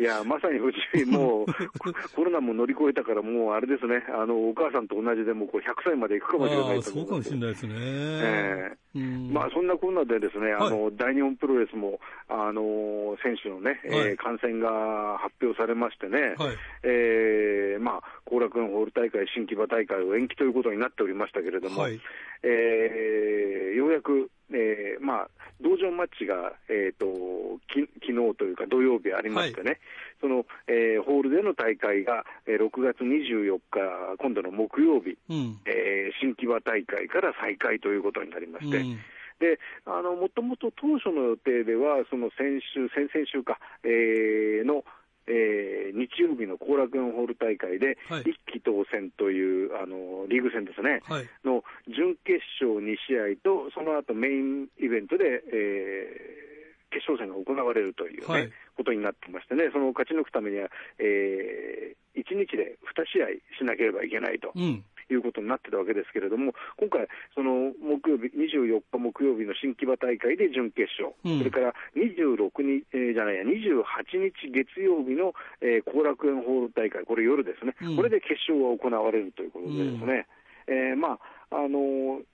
[0.00, 1.46] いや、まさに不死身、もう、
[2.16, 7.74] コロナも乗り越えたから、もうあれですね、あの、お母さんと同じで、もう100歳までいくかもしれないとそうかもしれないですね。
[7.76, 22.00] えー、まあ、そんなこんなでですね、あの、はい、大日本プロレスも、あの、選手のね、はい、えー、感染が発表されましてね、はい、えー、まあ、後楽園ホール大会、新木場大会を延期ということになっておりましたけれども、はい、
[22.42, 25.28] えー、ようやく、えー、まあ、
[25.60, 29.80] 道場マッチが、えーと、き昨日というか土曜日ありましてね、はい、
[30.20, 38.98] その、えー、ホールでの大会が、えー、6月24日、今度の木曜日、うん、えー、新木場大会から再開ということになりまして、うん。
[39.40, 44.84] で、あの、もともと当初の予定では、その先週、先々週か、えー、の、
[45.30, 64.50] えー、日曜日の後楽園ホール大会で、一期当選というあのリーグ戦ですね、はい、の準決勝2試合と、その後メインイベントで、えー、決勝戦が行われるというね、はい、ことになってましてね、その勝ち抜くためには、えー、1日で2試合しなければいけないと。
[64.54, 73.84] うんいうことになってたわけですけれども、今回、その木曜日、24日木曜日の新木場大会で準決勝、うん、それから26日、えー、じゃないや、28
[74.20, 80.26] 日月曜日の後、えー、楽園ホール大会、これ夜ですね、うん、これで決勝が行われるということでですね、
[80.68, 81.18] うん、えー、ま
[81.50, 82.29] あ、あのー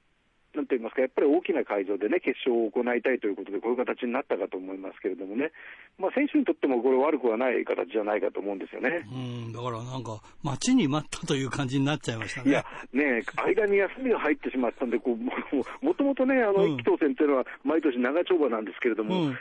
[0.57, 5.53] なんて言いますか、やっぱり大きな会場でね、決勝を行いたいということで、こういう形になったかと思いますけれどもね、
[5.99, 9.05] まあ、選手にとってもこれ、悪くはない形じゃないかと思うんですよね。
[9.13, 12.51] うんだからなんか、待ちに待ったという感じになっちゃいましたね。
[12.51, 19.33] いや、ね間に休みが入ってしまったんで、こうもともとね、あの、一期当選っていうのは、毎年長丁場なんですけれども、うん、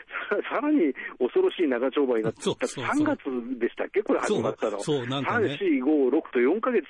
[0.52, 2.86] さらに恐ろしい長丁場になって、そうそうそう。
[2.86, 3.20] 3月
[3.60, 4.80] でしたっけ、これ始まったの。
[4.80, 6.86] そうなんかね、3、4、5、6と4か月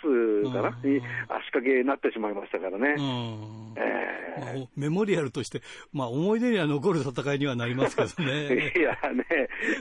[0.51, 2.95] かな、に足掛けになってしまいましたからね。
[2.97, 3.73] うん。
[3.77, 5.61] えーまあ、メモリアルとして、
[5.93, 8.73] まあ、思い出には残る戦いにはなりますけどね。
[8.75, 9.25] いやね、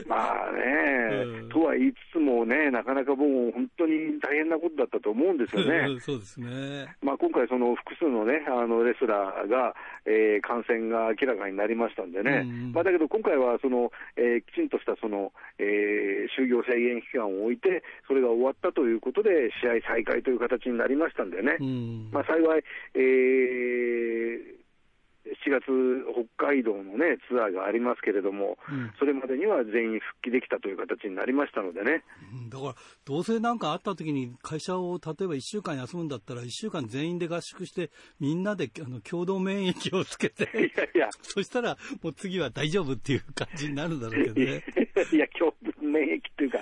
[0.07, 5.99] まあね、うん、とは言いつつもね、なかなかもう本当に大変なことだったと思うんですよね。
[5.99, 6.95] そうですね。
[7.01, 22.63] まあ、今回、その複数のね、あのレスラーが、えー、感染が明らかになりましたんでね、うん、まあ、だけど今回はその、えー、きちんとしたその、えー、就業制限期間を置いて、それが終わったということで、試合再開という形になりましたんでね、うん、まあ、幸い、
[22.95, 24.14] えー
[25.25, 25.65] 7月、
[26.37, 32.03] 北海道のね、ツアーがありますけれども、うん、それまでには全員復帰できたという形になりましたのでね。
[32.31, 32.75] うん、だから、
[33.05, 44.63] どうせなんかあった時に会社を例えば1週間休むんだったら、1週間全員で合宿して、みんなであの共同免疫をつけて、いやいや、 そしたらもう次は大丈夫っていう感じになるんだろうけどね。
[45.11, 46.59] いや、共同免疫っていうか、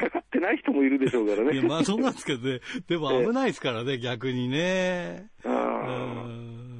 [0.00, 1.60] かかってない人もいるでしょうからね。
[1.62, 2.60] まあそうなんですけどね。
[2.88, 5.30] でも危ないですからね、逆にね。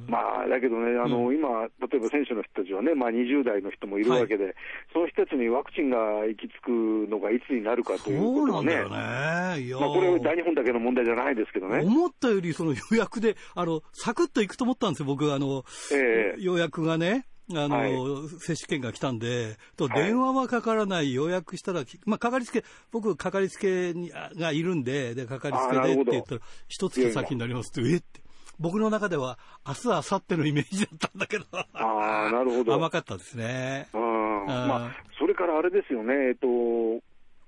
[0.07, 4.53] まあ、だけどね、あの、うん、今、例えば選手の人たちはね、まあ20代の人もいるわけで、はい、
[4.93, 5.97] その人たちにワクチンが
[6.27, 6.69] 行き着く
[7.09, 8.71] のがいつになるかということはね。
[8.71, 9.75] そうなんだよね。
[9.79, 11.79] まあこれ大日本だけの問題じゃないですけどね。
[11.79, 17.25] 思ったよりその予約で、あの、サクッと行くと思ったんですよ、僕、あの、えー、予約がね。
[17.51, 28.21] あの、はい、接種券が来たんで、と電話はかからない、予約したら、まあ、かかりつけ、僕、かかりつけにがいるんで、で、かかりつけでって言ったら、一月先になりますって、えって。
[28.57, 31.45] 僕の中では、明日、明後日のイメージだったんだけど。
[31.51, 32.73] ああ、なるほど。
[32.73, 33.89] 甘かったですね。
[33.93, 34.45] うん。
[34.45, 36.47] まあ、それからあれですよね、えっと、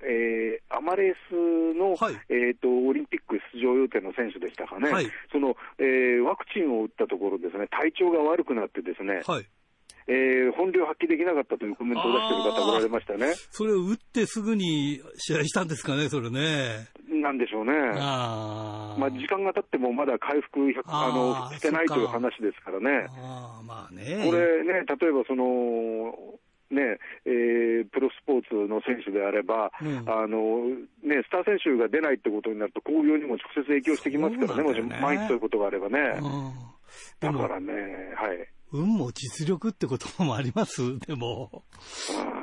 [0.02, 9.46] えー、アマレースの、はい、えーと、オリンピック出場予定の選手でしたかね、はい、そのえー、ワクチンを打ったところですね、体調が悪くなってですね、はい、
[10.08, 13.34] えー、本領発揮できなかったというコメントを出している方おられましたね。
[13.52, 16.88] それを打ってすぐに試合したんですかね、それね。
[17.10, 17.74] なんでしょうね。
[17.96, 21.12] あまあ、時間が経ってもまだ回復あ
[21.52, 23.08] のしてないという話ですからね。
[23.10, 24.24] あまあね。
[24.26, 26.16] これね、例えばその、
[26.72, 30.68] ねえー、プロスポーツの選手であれば、うん、あの
[31.04, 36.00] ね、スター選手が出ないってことになると、興行にも直接影響してきますからね、ねもし万一そういうことがあればね。
[37.20, 37.74] だからね、
[38.16, 38.57] はい。
[38.72, 41.00] 運も実力ってこともあります？
[41.08, 41.64] でも、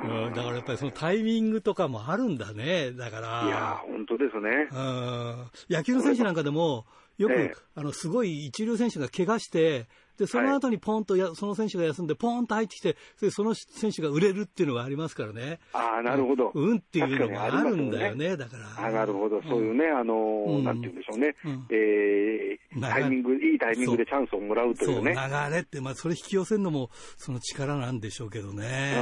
[0.03, 0.33] うん。
[0.33, 2.91] だからやっぱりそのタイミングとかもあるんだね。
[2.91, 3.43] だから。
[3.45, 4.69] いや、本当ですね。
[4.71, 5.45] うん。
[5.69, 6.85] 野球の選手なんかでも、
[7.17, 12.95] よく、ええ、あの、すごい一流選手が怪我して、で、その後にポンとや、その選手が休んで、ポンと入ってきて、
[13.31, 15.59] その選手が売れるっていうのがありますからね。
[15.73, 16.51] ああ、なるほど。
[16.53, 18.87] 運っていうのがあるんだよね、ねだから。
[18.87, 19.41] あなるほど。
[19.43, 20.15] そういうね、あの、
[20.47, 21.35] うん、なんて言うんでしょうね。
[21.43, 25.15] うん、えー、タイミング、いいタイミングでチャンスをもらうというね。
[25.15, 28.95] そう流れって、まあ、それ引き寄せるのも、その力なんでしょうけどね。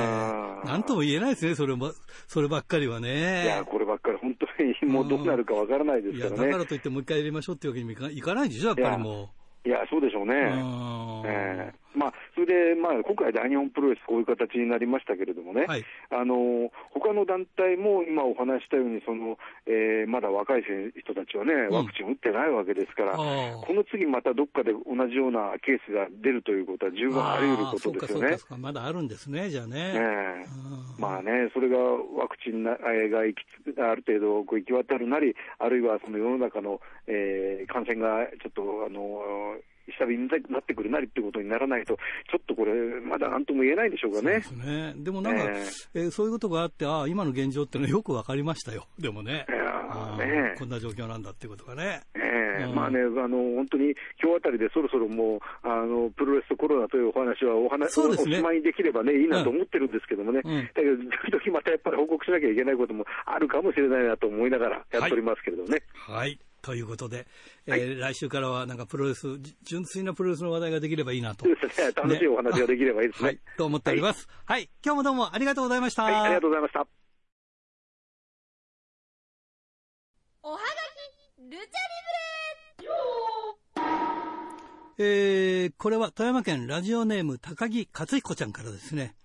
[0.66, 1.92] なんとも言えないですね、それも、
[2.28, 3.44] そればっかりはね。
[3.44, 6.38] いや、こればっかり、本当に、もうどうなるかわからないですからね。
[6.38, 9.43] いや、だからといってもう一回やりましょうっていうわけにもいかないでしょ、やっぱりもう。
[9.66, 10.34] いや、そうでしょうね。
[11.26, 28.38] えー、まあ、それで、まあ、今回、大日本プロレス、こういう形になりましたけれどもね、はい、あの他の団体も今お話したように、そのえー、まだ若い人たちはね、ワクチン打ってないわけですから、うん、この次またどっかで同じようなケースが出るということは、十分あり得ることですよね。
[28.58, 29.94] まだあるんですね、じゃあね。
[29.94, 30.46] ね
[31.00, 39.56] まあね、それがワクチンがある程度行き渡るなり、あるいはその世の中の、えー、感染がちょっとあの
[39.98, 41.98] 下火になってくるなりってことにならないと、
[42.32, 44.42] ちょっとこれ、まだなんとも言えないでしょうかね。
[44.42, 44.94] そうですね。
[44.98, 48.88] でもなんか、えー、えー、そういうことがあって、ああ、今の現状ってのはよくわかりましたよ。
[49.00, 49.46] でもね。
[50.18, 52.02] ねこんな状況なんだってことがね。
[52.16, 60.42] えー、うん、まあね、あの、本当に今日あたりでそろそろもう、あの、プロレスとコロナというお話はお話、そうですね、おしまいにできればね、いいなと思ってるんですけどもね。
[60.44, 60.98] うん、だけど、
[61.30, 65.84] 時々またやっぱり報告しなきゃいけないこともあるかもしれないなと思いながらやっておりますけれどね。
[65.94, 67.28] はい、はいということで、
[67.68, 69.28] はい、えー、来週からはなんかプロレス、
[69.64, 71.46] 純粋なプロレスの話題ができればいいなと。
[71.46, 71.92] そうですね。
[71.92, 73.28] 楽しいお話ができればいいですね。
[73.28, 74.60] はい、と思っております、はい。
[74.62, 74.70] はい。
[74.84, 76.04] 今日もどうもありがとうございました。
[76.04, 76.88] はい、ありがとうございました。
[80.42, 81.66] おはがき、ルチャリ
[83.78, 89.16] ブレえー、これは富山県ラジオネーム高木克彦ちゃんからですね。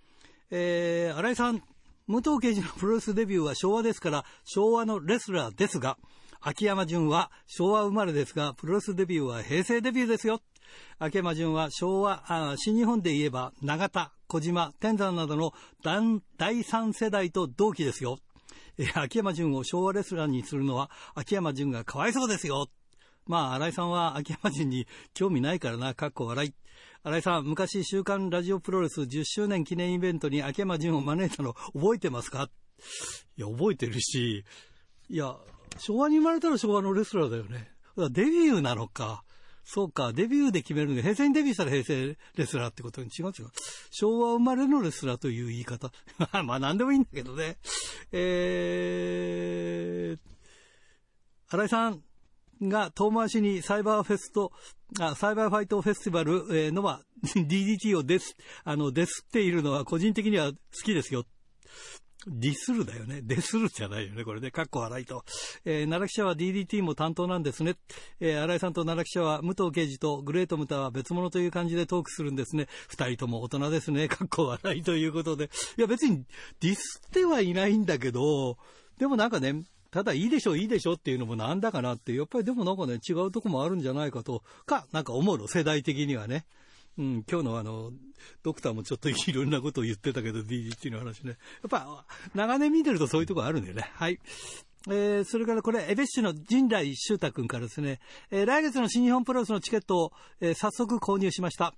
[0.51, 1.63] えー、新井さん、
[2.09, 5.99] 武藤刑事のプロレスデビューは昭和ですから、昭和のレスラーですが、
[6.41, 10.41] 秋山純は昭和生まれですが、プロレスデビューは平成デビューですよ。
[10.99, 18.19] 秋山純は昭和、あ新日本で言えば、永田、小島、天山などの第三世代と同期ですよ。
[18.95, 22.69] 秋山純を昭和レスラーにするのは、秋山純がかわいそうですよ。
[23.27, 26.55] まあ、新井さんは秋山純に興味ないからな、かっこ笑い。
[27.03, 32.49] 新井さん、昔週刊ラジオプロレス10周年記念イベントに秋山純を招いたの覚えてますか？
[33.37, 34.45] いや、覚えてるし、
[35.09, 35.37] いや、
[35.79, 37.71] 昭和に生まれたら昭和のレスラーだよね。
[38.11, 39.23] デビューなのか。
[39.65, 43.49] そうか、デビューで決めるの平成にデビューしたら平成レスラーってことに違う違う。
[43.91, 45.93] 昭和生まれのレスラーという言い方。
[46.43, 47.59] まあ何でもいいんだけどね。
[48.13, 50.19] えー、
[51.51, 52.03] 新井さん
[52.63, 54.53] が遠回しにサイバーフェスト、
[55.01, 61.27] あサイバーファイトフェスティバル、え、のは DDT をです、あの、ですっているのは個人的には好きですよ。
[62.31, 63.21] ディスるだよね。
[63.23, 64.51] デスるじゃないよね、これね。
[64.51, 65.25] かっこ笑いと。
[65.65, 67.77] えー、奈良記者は DDT も担当なんですね。
[68.21, 72.69] えー、新井さんと奈良記者は武藤刑事とグレートムタは別物という感じでトークするんですね。
[72.89, 74.09] 二人とも大人ですね。
[74.09, 75.51] かっこ笑いということで。
[75.77, 76.25] いや、別に
[76.61, 78.59] ディスってはいないんだけど、
[78.99, 86.45] でもなんかね、ただいいでしょ、いいでしょっていうのもなんだかなって、やっぱりでもなんかね、違うとこもあるんじゃないかと、か、なんか思うの、世代的にはね。
[86.99, 87.93] うん、今日のあの、
[88.43, 91.31] ドクターもちょっといろんなことを言ってたけど、DDT の話ね。
[91.31, 93.89] やっぱ、長年見てるとそういうとこあるんだよね。
[93.95, 94.19] はい。
[94.89, 101.75] えー、それからこれ、エベッシュの陣来修太君からですね、えー、来月の新日本プロレスのチケットを、えー、早速購入しました。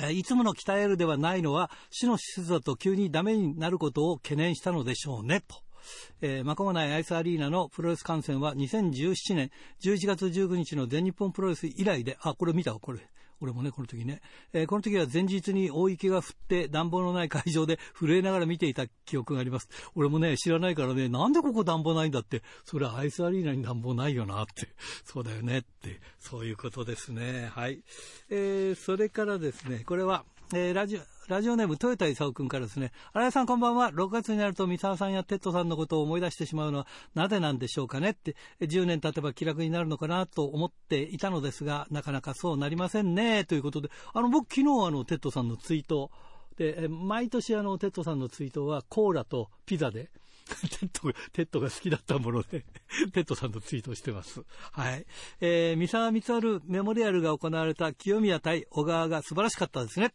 [0.00, 5.56] えいつもの鍛えるではないのは、死の施設だと急にダメになることを懸念したのでしょうね、と。
[6.20, 9.50] えー、マコモナイアイスアリーナのプロレス観戦は2017年
[9.82, 13.00] 11月19日の全日本プロレス以来で、あ、これ見たわ、これ。
[13.40, 14.20] 俺もね、この時ね。
[14.52, 19.68] えー、この時は前日に大雪が降って暖房のない会場で震えながら見ていた記憶があります。
[19.94, 24.68] 俺もね、知らないからね、なんでここ暖房ないんだって、それはアイスアリーナに暖房ないよなって、
[25.04, 27.50] そうだよねって、そういうことですね。
[27.54, 27.82] はい。
[28.28, 33.92] えー、それからですね、これは、えー、ラジオ、ラジオネーム、豊田勲君からですね、新井さんこんばんは。
[33.92, 43.44] 6月になると三沢さんやテッドさんのことを思い出してしまうのはなぜなんでしょうかねって、10年経てば気楽になるのかなと思っていたのですが、なかなかそうなりませんね。
[43.44, 46.10] ということで、あの、僕昨日あの、テッドさんのツイート、
[46.56, 50.10] で、毎年あの、テッドさんのツイートはコーラとピザで、
[50.80, 52.64] テッドが、テッドが好きだったもので、
[53.14, 54.42] テッドさんとツイートしてます。
[54.72, 55.06] はい。
[55.40, 60.12] えー、三沢光晴メモリアルが行われた清宮対小川が素晴らしかったですね。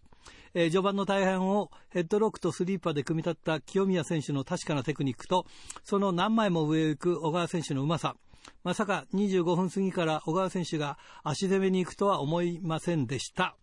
[0.56, 5.46] えー、序盤の大半をヘッドロックとスリーパーで組み立った清宮選手の確かなテクニックと、
[5.84, 8.16] その何枚も上を行く小川選手のうまさ。
[8.64, 13.58] まさか25分過ぎから小川選手が足攻めに行くとは思いませんでした。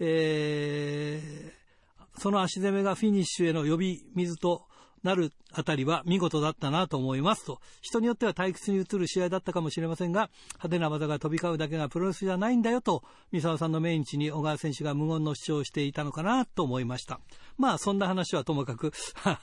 [0.00, 4.66] えー、その足攻めがフィニッシュへの呼び水と
[5.04, 7.60] なるあたりは見事だったなと思いますと。
[7.82, 17.20] 人によっては退屈に映る試合だったかもしれませんが、派手な技が飛び交うだけがプロレスじゃないんだよと、三沢さんの命日に小川選手が無言の主張をしていたのかなと思いました。
[17.58, 18.92] まあ、そんな話はともかく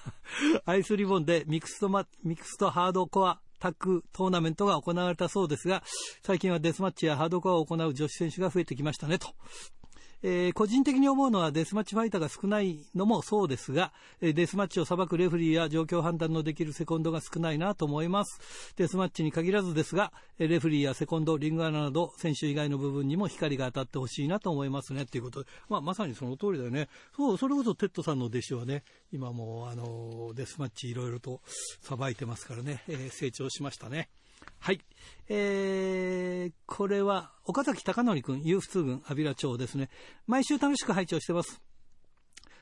[0.66, 5.84] アイスリボンでミクストマ、ミクストハードコアタッグトーナメントが行われたそうですが、
[6.24, 9.28] 最近はデスマッチやハードコアを行う女子選手が増えてきましたねと。
[10.24, 18.40] えー、個人的に思うのはデスマッチファイターが少ないのもそうですが、えデスマッチを裁くレフリーや状況判断のできるセコンドが少ないなと思います。
[18.76, 26.88] デスマッチに限らずですが、レフリーやセコンド、リングアナなど選手以外の部分にも光が当たってほしいなと思いますねということで、まあ、まさにその通りだよね。
[27.16, 31.42] そう、それこそテッドさんの弟子はね、今もあのデスマッチいろいろと
[31.82, 34.10] さばいてますからね、えー、成長しましたね。
[34.60, 34.82] はい。
[35.30, 39.90] えー、これは、岡崎隆則君、ユーフ通軍、阿平町ですね。
[40.28, 41.62] 毎週楽しく拝聴してます。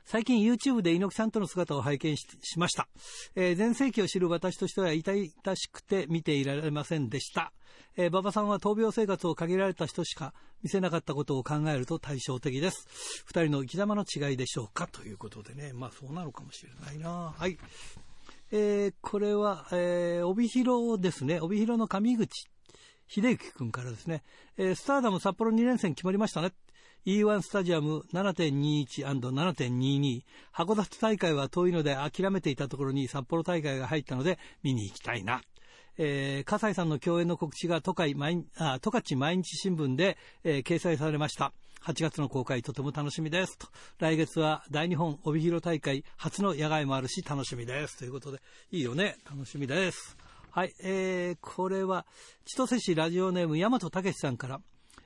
[0.06, 2.26] 最近 YouTube で猪木さんとの姿を拝見し
[2.58, 2.88] ました。
[3.36, 7.54] えー、前世紀を知る私としては痛々しくて見ていられませんでした。
[7.96, 12.88] えー、馬場さんは闘病生活を限られた人しか見せなかったことを考えると対照的です。
[13.26, 14.88] 二人の生き様の違いでしょうか？
[14.88, 15.74] ということでね。
[15.74, 17.36] まあそうなのかもしれないな。
[17.38, 17.60] はい。
[18.52, 21.40] えー、これは、えー、帯広ですね。
[21.40, 22.48] 帯広の上口
[23.08, 24.24] 秀幸君からですね。
[24.58, 26.54] えー、スターダム札幌2連戦決まりましたね。
[27.06, 30.22] E1 スタジアム 7.21&7.22
[30.54, 35.42] 函館大会は遠いので諦めていたところに札幌大会が入ったので見に行きたいな。
[35.98, 41.52] えー、笠井さんの共演の告知が十勝毎あ十勝毎日新聞で、えー、掲載されました。
[41.84, 43.68] 8月の公開とても楽しみですと。
[44.00, 47.98] 来月は大日本帯広大会初の野外もあるし楽しみです。
[47.98, 48.40] ということで、
[48.72, 49.18] いいよね。
[49.30, 50.18] 楽しみです。
[50.52, 52.06] はい、えー、これは、
[52.46, 54.62] 千歳市ラジオネーム大和武さんから、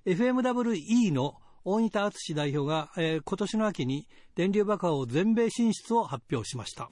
[0.06, 6.92] FMWE の大仁田敦代表が、えー、今年の秋に電流爆破を全米進出を発表しました。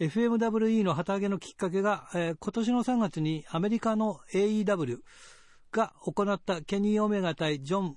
[0.00, 4.98] FMWE の旗揚げのきっかけが、えー、今年の3月にアメリカの AEW
[5.72, 7.96] が行ったケニー・オメガ対ジョン・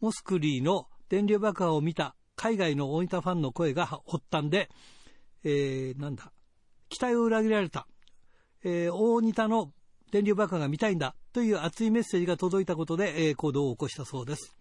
[0.00, 4.68] モスクリーの電流爆破を見た海外の大分ファンの声が発端で、
[5.44, 6.32] えー、なんだ、
[6.88, 7.86] 期待を裏切られた、
[8.64, 9.72] えー、大仁田の
[10.10, 14.57] 電流爆破が見たいんだという熱いメッセージが届いたことで、えー、行動を起こしたそうです。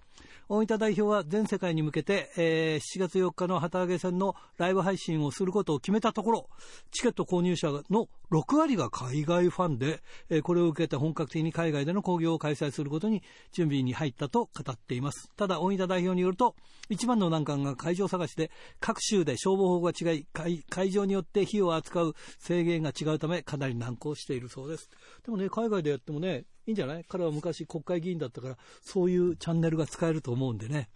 [0.49, 6.49] 大分代表は全世界に向けて、えー、7月4日の旗揚げ戦のライブ配信をすることを決めたところ、
[6.91, 15.29] チケット購入者の6割が海外ファンで、えー、これを受けて本格的に海外での興行を開催することに準備に入ったと語っています。
[15.35, 16.55] ただ、大分代表によると、
[16.87, 20.25] 一番の難関が会場探しで、各州で消防法が違い、
[20.69, 24.89] 会場によって費用を扱う制限が違うため、かなり難航しているそうです。
[25.25, 27.05] でもね、海外でやってもね、いいんじゃない？
[27.07, 30.89] 彼は昔国会議員だったから、そういうチャンネルが使えると思うんでね。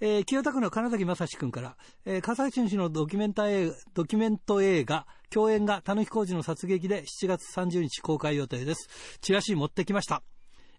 [0.00, 8.88] えー、清田区の金崎正史君から、えー、笠井氏のドキュメンタ映ドキュメント映画、共演がたぬき工事の殺撃で7月30日公開予定です。
[9.20, 10.22] チラシ持ってきました。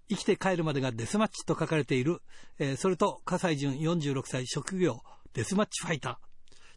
[0.10, 2.20] 生きて帰るまでがデスマッチと書かれている、
[2.60, 5.00] えー、それと笠井淳46歳職業
[5.34, 6.20] デスマッチファイタ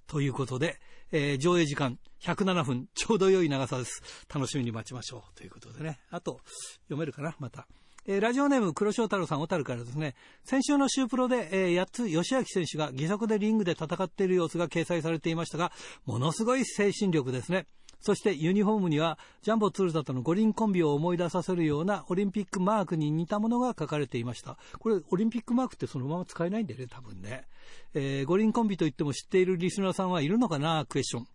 [0.06, 0.78] ーということで、
[1.12, 4.02] えー、上映時間107分、 ちょうど良い長さです。
[4.32, 6.00] 楽しみに待ちましょうということでね。
[6.10, 6.40] あと、
[6.84, 7.34] 読めるかな？
[7.38, 7.66] また。
[8.06, 15.72] えー、ラジオネーム黒潮太郎さん、小樽からですね、先週の週プロで、えー、8つ吉明選手が義足でリングで戦っている様子が掲載されていましたが、
[16.06, 17.66] ものすごい精神力ですね。
[18.00, 24.56] そしてユニフォームにはジャンボ鶴田との五輪コンビを思い出させるようなオリンピックマークに似たものが書かれていました。
[24.78, 27.46] これオリンピックマークってそのまま使えないんだよね、多分ね。
[27.94, 31.26] えー、五輪コンビといっても知っているリスナーさんはいるのかな、クエスチョン。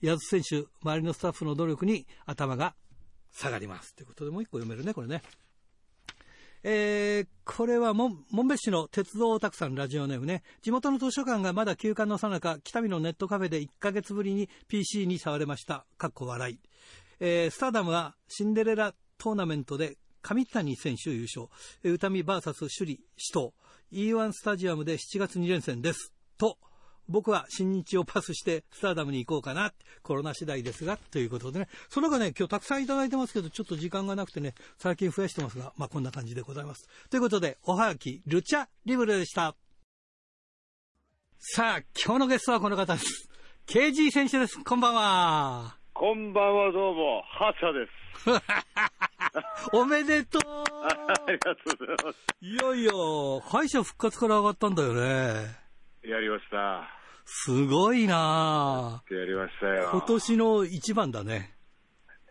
[0.00, 2.74] 矢津選手、周りのスタッフの努力に頭が
[3.32, 3.94] 下がります。
[3.94, 5.22] ということでもう一個読めるね、これね。
[6.64, 10.42] えー、これは門別市の鉄道オタクさんラジオネームね。
[10.62, 15.86] 地元の図書館がまだ休館のさなか、北見のネットカフェで1ヶ月ぶりに PC に触れました。
[15.96, 16.58] かっこ笑い。
[17.20, 21.48] えー、スターダムはシンデレラトーナメントで上谷選手優勝。
[21.82, 23.52] 歌見 VS 首里死闘。
[23.92, 26.12] E1 スタジアムで7月2連戦です。
[26.36, 26.58] と、
[27.08, 29.72] 僕は新日をパスしてスターダムに行こうかな。
[30.02, 31.68] コロナ次第ですが、ということでね。
[31.88, 36.88] その他ね、今日たくさんいただいてますけど、ちょっと時間がなくてね、最近増やしてますが、まあこんな感じでございます。
[37.10, 39.54] ということで、おはがき、ルチャリブレでした。
[41.38, 43.28] さあ、今日のゲストはこの方です。
[43.66, 44.62] KG 選手です。
[44.62, 45.76] こんばんは。
[45.94, 47.98] こんばんは、どうも、ハシャです。
[49.72, 52.18] おめでとうありがとうございます。
[52.40, 55.68] いよいよ、敗者復活から上がったんだよね。
[56.02, 56.97] やりました。
[57.30, 59.90] すごいなやりましたよ。
[59.92, 61.54] 今年の一番だね。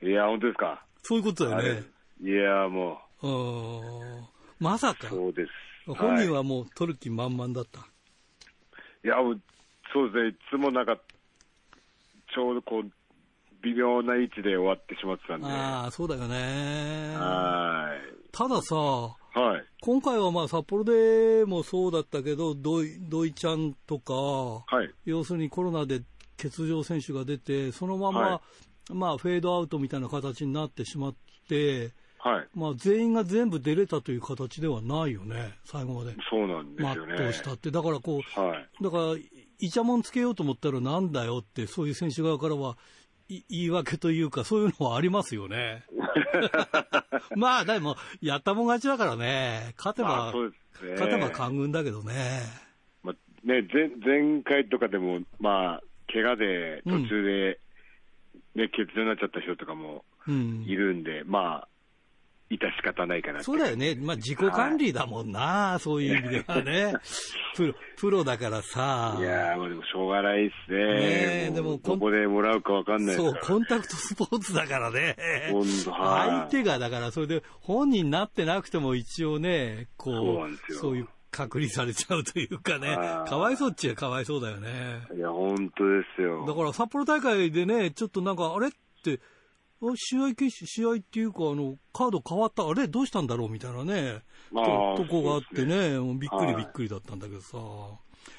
[0.01, 0.83] いや、本当ですか？
[1.03, 1.83] そういうことだよね。
[2.19, 3.27] いや、もう。
[3.27, 3.31] う
[4.21, 4.25] ん。
[4.59, 5.07] まさか。
[5.09, 5.51] そうです。
[5.93, 7.79] 本人はもう取る気満々だった。
[7.79, 7.85] は
[9.03, 9.15] い、いや、
[9.93, 10.29] そうですね。
[10.29, 12.91] いつもなんか、ちょうどこう、
[13.61, 15.47] 微妙な位置で終わってしまってたんで。
[15.47, 17.15] ああ、そうだよね。
[17.15, 18.29] はい。
[18.31, 19.16] たださ、はい、
[19.87, 26.01] 今回はまあ札幌でもそうだったけど、土井ちゃんとか、はい、要するにコロナで
[26.35, 28.41] 欠場選手が出て、そのまま、は
[28.89, 31.15] い、まあ、フェードアウトみたいな形になってしまっ
[31.47, 36.17] て、はい、まあ、全員が全部出れたという形ではないよね、最後まで。
[36.29, 37.17] そうなんですよね。
[37.17, 37.71] 全うしたって。
[37.71, 39.03] だからこう、はい、だから、
[39.59, 42.77] イチャモンつけようと思ったらなんだよって、そういう選手側からは
[43.29, 45.83] 言い訳というか、そういうのはありますよね。
[47.35, 49.73] まあ、でも、やったもん勝ちだからね。
[49.77, 52.13] 勝てば、ね、勝てば官軍だけどね。
[53.03, 53.15] まあ、
[53.47, 53.89] ね、前、
[54.21, 57.59] 前回とかでも、まあ、怪我で途中で、
[58.55, 60.05] ね、うん、欠場になっちゃった人とかも
[60.65, 61.67] いるんで、うん、まあ、
[62.49, 63.95] 致し方ないかなそうだよね。
[63.95, 66.93] まあ、自己管理だもんな、はい、そういう意味ではね。
[67.55, 69.17] プロ、プロだからさ。
[69.19, 71.49] いやー、まあでもしょうがないっすね。
[71.49, 75.15] ねでも、どこでもらうかわかんないそう、コンタクトスポーツだからね。
[75.51, 82.95] 本当相手が、だから、それで、本人になってなくても一応ね、こう、そうそういう隔離されちゃうというかね、
[83.27, 84.69] かわいそうっちゃかわいそうだよね。
[85.15, 86.45] いや、本当ですよ。
[86.47, 88.71] だから札幌大会でね、ちょっとなんか、あれっ
[89.03, 89.19] て、
[89.95, 94.21] 試合決試合っていうか、あの、カード変わった、あれどうしたんだろうみたいなね、
[94.51, 97.57] ととこがあってね、ねびっくりびっくりだったんだけどさ。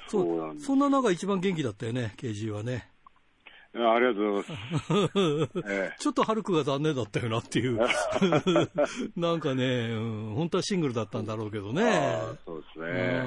[0.08, 2.90] そうそんな中一番元気だったよね、KG はね。
[3.74, 5.70] ありがとうございます。
[5.70, 7.78] ええ、ちょっとハルクが残念だったよなっていう。
[9.16, 12.20] なんかね、うん、本当はシングルだったんだろうけどね。
[12.46, 13.22] そうですね。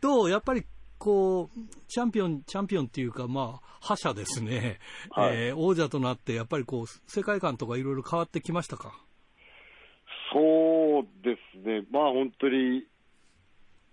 [0.00, 0.30] どう？
[0.30, 0.64] やっぱり
[0.98, 4.78] こう、チャンピオン、チャンピオンっていうか、まあ、覇者ですね、
[5.10, 8.92] はい、えー、王者となって、やっぱりこう、世界観とかいろいろ変わってきましたか？
[10.32, 12.84] そうですね、まあ本当に、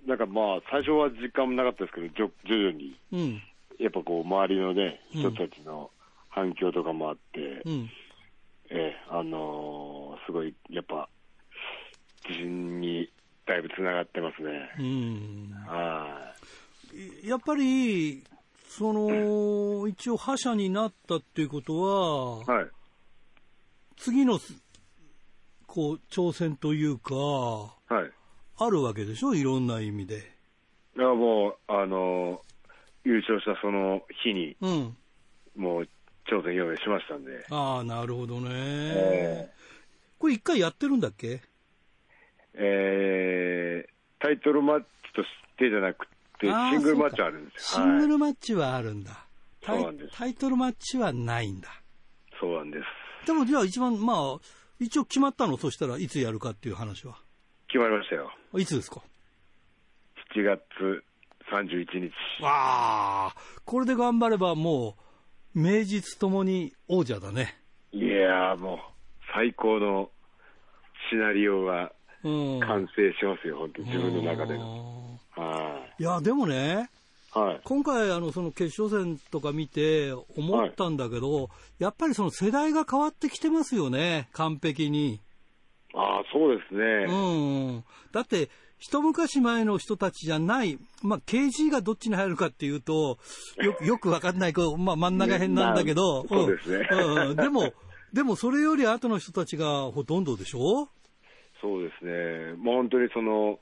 [0.06, 3.42] なんかまあ、最初は実感もなかったですけど、徐々に、うん、
[3.80, 5.92] やっぱこう、周りのね、人たちの
[6.30, 7.90] 反響とかもあって、うん、
[8.70, 11.08] えー、あのー、すごい、やっぱ、
[12.28, 13.10] 自信に
[13.46, 14.70] だいぶつながってますね。
[14.80, 16.65] うん、はい。
[17.24, 18.24] やっぱり、
[18.68, 22.68] その、一応覇者になったっていうことは、はい、
[23.98, 24.40] 次の、
[25.68, 27.72] こう、挑戦というか、は
[28.06, 28.12] い、
[28.58, 29.36] あるわけでしょ？
[29.36, 30.32] いろんな意味で。
[30.98, 32.42] いや、もう、あの、
[33.04, 34.98] 優勝したその日に、うん、
[35.56, 35.88] もう、
[36.28, 37.46] 挑戦用意しましたんで。
[37.52, 38.50] ああ、なるほどね。
[38.52, 41.42] えー、これ一回やってるんだっけ？
[42.56, 43.90] えー、
[44.20, 45.28] タイトルマッチとし
[45.58, 46.08] てじゃなく
[46.48, 47.84] シングルマッチあるんですよ。
[47.84, 49.26] シングルマッチはあるんだ。
[49.66, 50.18] そうなんです。
[50.18, 51.70] タイトルマッチはないんだ。
[52.40, 53.28] そうなんです。
[53.28, 54.40] でもじゃあ一番、まあ、
[54.80, 57.16] 一応決まったのそしたらいつやるかっていう話は？
[57.68, 58.32] 決まりましたよ。
[58.56, 59.02] いつですか
[60.36, 60.60] ?7 月
[61.52, 62.12] 31日。
[62.44, 63.36] わあ、
[63.66, 64.96] これで頑張ればも
[65.56, 67.58] う、名実ともに王者だね。
[67.92, 68.80] いやもう、
[69.34, 70.10] 最高の
[71.10, 71.92] シナリオが
[72.24, 75.20] 完成しますよ、本当自分の中での。
[75.36, 76.04] はい。
[76.04, 76.90] いや、でもね、
[77.34, 81.48] はい、今回あの、その決勝戦とか見て思ったんだけど、はい、
[81.80, 85.20] やっぱりその世代が変わってきてますよね、完璧に。
[85.94, 87.06] ああ、そうですね。
[87.10, 87.84] うん。
[88.12, 93.18] だって、一昔前の人たちじゃない、まあ、KG がどっちに入るかっていうと、
[93.62, 97.36] よ よくわかんない、まあ、真ん中辺なんだけど、ね、そうですね、うん。
[97.36, 97.74] でも、
[98.14, 100.88] でもそれより後の人たちがほとんどでしょ？
[101.62, 102.54] そうですね。
[102.58, 103.60] もう本当にその、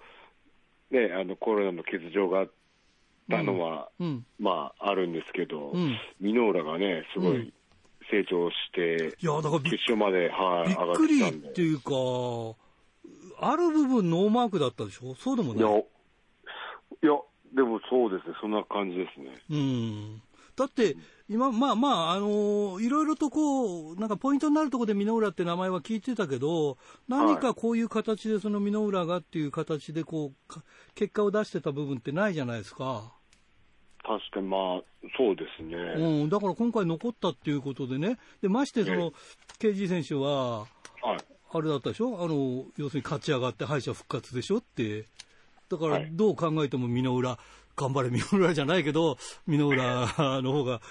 [0.93, 2.49] ね、あのコロナの欠場があっ
[3.29, 7.51] たのは、うん、まあ、あるんですけど、うん、ミノーラがね、すごい
[8.11, 11.91] 成長して、いや、だから決勝まで、はい、びっくりっていうか、
[13.41, 15.15] ある部分ノーマークだったでしょ？
[15.15, 15.63] そうでもない。
[15.63, 15.81] いや、い
[17.01, 17.19] や、
[17.55, 19.35] でもそうですね、そんな感じですね。
[19.49, 20.21] うん。
[20.55, 20.95] だって、
[21.33, 26.77] 今、まあまあ、あのー、いろいろとこう、なんかポイントになるところで箕浦って名前は聞いてたけど、
[27.07, 30.53] 何かこういう形でその箕浦がっていう形でこう、
[30.93, 33.11] 結果を出してた部分ってないじゃないですか。
[34.03, 34.81] 確かにまあ、
[35.17, 35.75] そうですね。
[35.75, 39.11] うん、だから今回残ったっていうことでね、でましてその、
[39.59, 40.59] KG 選手は、
[41.01, 41.17] はい、
[41.51, 42.23] あれだったでしょ？
[42.23, 45.07] あの、要するに勝ち上がって敗者復活でしょって。
[45.69, 47.39] だから、どう考えても箕浦、
[47.75, 49.17] 頑張れ箕浦じゃないけど、
[49.47, 50.81] 箕浦の方が、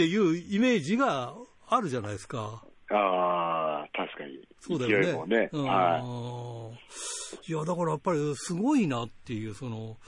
[0.00, 1.34] っていうイメージが
[1.68, 2.64] あるじゃないですか。
[2.90, 4.40] ああ、確かに。
[4.58, 5.50] そうだよね。
[5.50, 6.72] ねは
[7.46, 7.52] い。
[7.52, 9.98] いや、だからやっぱりすごいなっていう、その、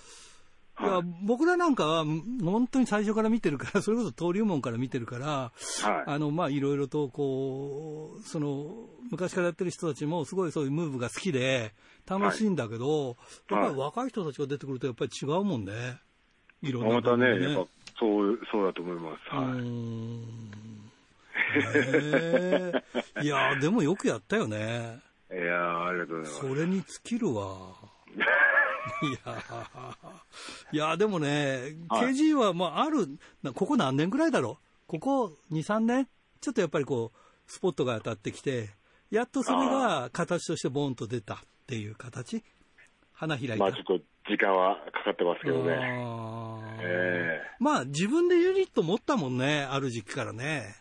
[0.81, 2.05] いや、僕らなんかは、
[2.43, 5.53] 本当に最初から見てるから、 それこそ登竜門から見てるから、はい、
[6.07, 11.75] あの、まあ、いろいろと、こう、その、昔からやってる人たちも、すごいそういうムーブが好きで、
[12.07, 13.15] 楽しいんだけど、は
[13.51, 16.01] い、やっぱり若い人たちが出てくると、やっぱり違うもんね。
[16.63, 16.95] いろんな、ね。
[16.95, 17.71] またね、やっぱ、
[18.03, 19.35] そう、そうだと思います。
[19.35, 19.47] はい。
[19.47, 20.53] うん
[23.23, 25.01] いやでもよくやったよね。
[25.31, 26.41] いやありがとうございます。
[26.41, 27.75] それに尽きるわ。
[29.03, 29.37] いや
[30.73, 33.09] いや、でもね、はい、KG は、まあ、ある、
[33.55, 34.99] ここ何年ぐらいだろう？
[34.99, 36.09] ここ2、3年？
[36.41, 37.19] ちょっとやっぱりこう、
[37.51, 38.71] スポットが当たってきて、
[39.11, 42.43] やっとそれが形としてボンと出たっていう形？
[43.23, 43.57] 花開いた。
[43.57, 43.99] まあちょっと
[44.29, 45.79] 時間はかかってますけどね。
[46.83, 50.75] えー、まあ自分でユニット持ったもんね、ある時期からね。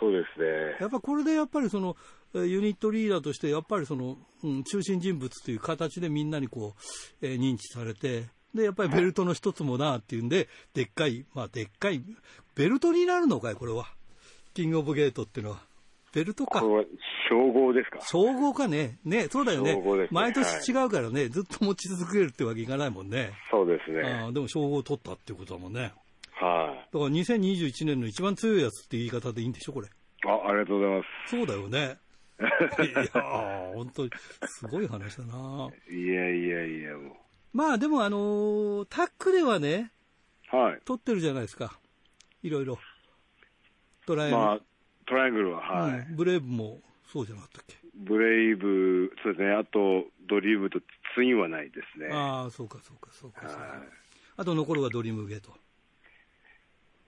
[0.00, 0.78] そうですね。
[0.80, 1.96] やっぱこれでやっぱりその、
[2.34, 6.74] ユニットリーダーとして、やっぱりその、うん、中心人物という形でみんなにこ
[7.22, 8.24] う、えー、認知されて、
[8.54, 12.02] で、やっぱりベルトの一つもなっていうんで、でっかい、まあ、でっかい、
[12.54, 13.86] ベルトになるのかい、これは。
[14.54, 15.60] キングオブゲートっていうのは。
[16.12, 16.60] ベルトか。
[16.60, 16.84] これは
[17.28, 18.00] 称号ですか？
[18.06, 18.98] 称号かね。
[19.04, 19.74] ね、そうだよね。
[19.74, 23.32] ね毎年違うからね、はい、ずっと持ち続けるってわけいかないもんね。
[23.50, 24.02] そうですね。
[24.02, 25.92] あでも称号を取ったっていうことだもんね。
[26.34, 29.88] はい、だから2021年の一番強いやつって言い方でいいんでしょ、これ。
[30.26, 31.36] あ、ありがとうございます。
[31.36, 31.96] そうだよね。
[32.42, 33.22] いや
[33.74, 34.10] 本当に、
[34.46, 35.70] すごい話だな。
[35.88, 37.16] いやいやいや、もう。
[37.52, 39.92] まあでもあのー、タックではね、
[40.50, 40.80] はい。
[40.84, 41.78] 取ってるじゃないですか。
[42.42, 42.78] いろいろ。
[44.06, 44.36] トライア。
[44.36, 44.60] まあ、
[45.12, 46.80] トライアングルは、はい、うん、ブレイブも
[47.12, 47.76] そうじゃなかったっけ？
[47.94, 49.52] ブレイブ、そうですね。
[49.52, 50.80] あと、ドリームと
[51.14, 52.08] ツインはないですね。
[52.10, 53.46] ああ、そうか、そうか、そうか。
[53.46, 53.56] はい、
[54.38, 55.52] あと残るはドリームゲート。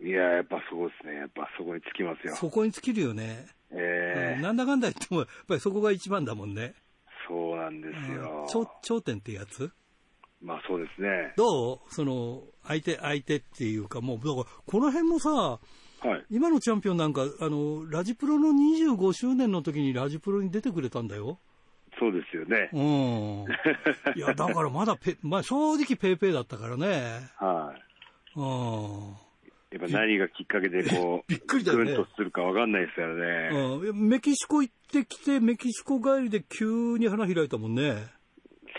[0.03, 1.15] いや、やっぱそうですね。
[1.15, 2.37] やっぱそこにつきますよ。
[2.37, 3.47] そこに尽きるよね。
[3.71, 6.75] ええー、なんだかんだ言っても、やっぱりそこが一番だもんね。
[7.27, 8.47] そうなんですよ。
[8.51, 9.73] 頂頂点ってやつ？
[10.43, 11.33] まあそうですね。
[11.39, 11.79] どう？
[11.89, 15.59] その、相手、相手っていうか、もう、だから、この辺もさ、
[16.05, 21.39] はい、今のチャンピオンなんか、あの、ラジプロの25周年の時にラジプロに出てくれたんだよ。
[21.99, 22.71] そうですよね。
[22.73, 23.47] うん。
[24.17, 27.31] いや、だからまだペ、まあ正直ペーペーだったからね。
[27.39, 27.75] は
[28.37, 28.39] い。
[28.39, 29.25] うん。
[29.71, 31.95] やっぱ何がきっかけでこう、びっくりだよね。
[31.95, 33.87] とするかわかんないですよね。
[33.89, 34.09] うん。
[34.09, 38.09] メキシコ行ってきて、メキシコ帰りで急に花開いたもんね。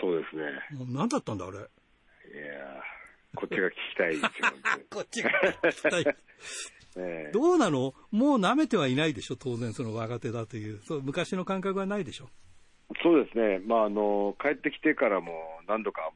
[0.00, 0.42] そうですね。
[0.88, 1.58] 何だったんだ、あれ。
[1.58, 2.82] いや
[3.34, 4.30] こっちが聞きたいですよ。
[4.90, 6.16] こっちが聞きたい。
[6.96, 7.94] えどうなの？
[8.10, 12.28] もう舐めてはいないでしょ、当然、その若手だという、そう昔の感覚はないでしょ。
[13.02, 15.32] そうですね、まあ、あの帰ってきてからも
[15.66, 16.10] 何度か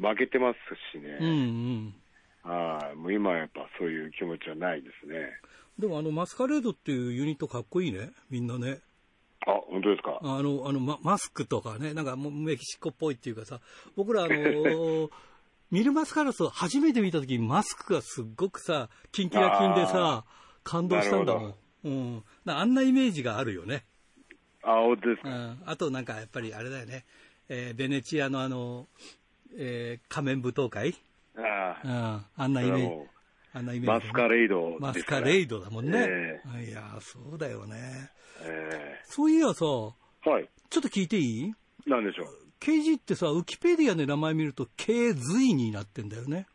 [0.00, 0.56] 負けてます
[0.96, 1.94] しね、うん
[2.44, 5.16] うん、はい、もう今はやっぱそういう気持ちはないですね。
[5.78, 8.78] でもあのマスカレードっていうユニットかっこいいね、みんなね。
[9.46, 10.20] あ、本当ですか？
[10.22, 13.60] あの、あの、ママスクとかね、なんかもうメキシコっぽいっていうかさ、
[13.96, 15.10] 僕らあの
[15.74, 20.24] ミルマスカラスを初めて見た時マスクがすっごくさ、キンキラキンでさ、
[20.62, 21.54] 感動したんだもん。
[21.82, 22.24] うん。
[22.46, 23.84] あんなイメージがあるよね。
[24.62, 27.04] あ、本当ですか、うん、あとなんかやっぱりあれだよね、
[27.48, 28.86] えー、ベネチアのあの、
[29.58, 30.94] えー、仮面舞踏会？
[31.36, 33.08] ああ、あんなイメージ。
[33.54, 35.98] あんなイメージ、マスカレイド、マスカレイドだもんね。
[35.98, 38.10] えー、いや、そうだよね。
[38.42, 39.90] えー、そういやさ、は
[40.40, 40.48] い。
[40.70, 41.52] ちょっと聞いていい？
[41.84, 42.43] なんでしょう？
[42.64, 46.46] KG ってさ、ウィキペディアで名前見ると K 随になってんだよね。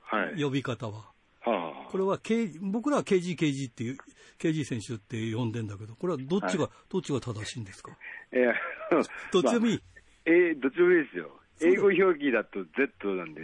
[0.00, 0.42] はい。
[0.42, 1.10] 呼び方は。
[1.42, 3.98] はあ、これは、K、僕らは KG、KG っていう、
[4.38, 7.92] KG 選手って呼んでんだけど、これはどっちが、はい、どっちが正しいんですか？
[8.32, 8.54] いや、
[9.32, 9.76] どっちでもいい。
[9.76, 11.40] まあ、えー、どっちでもいいですよ。
[11.62, 13.42] 英語表記だと Z なんで、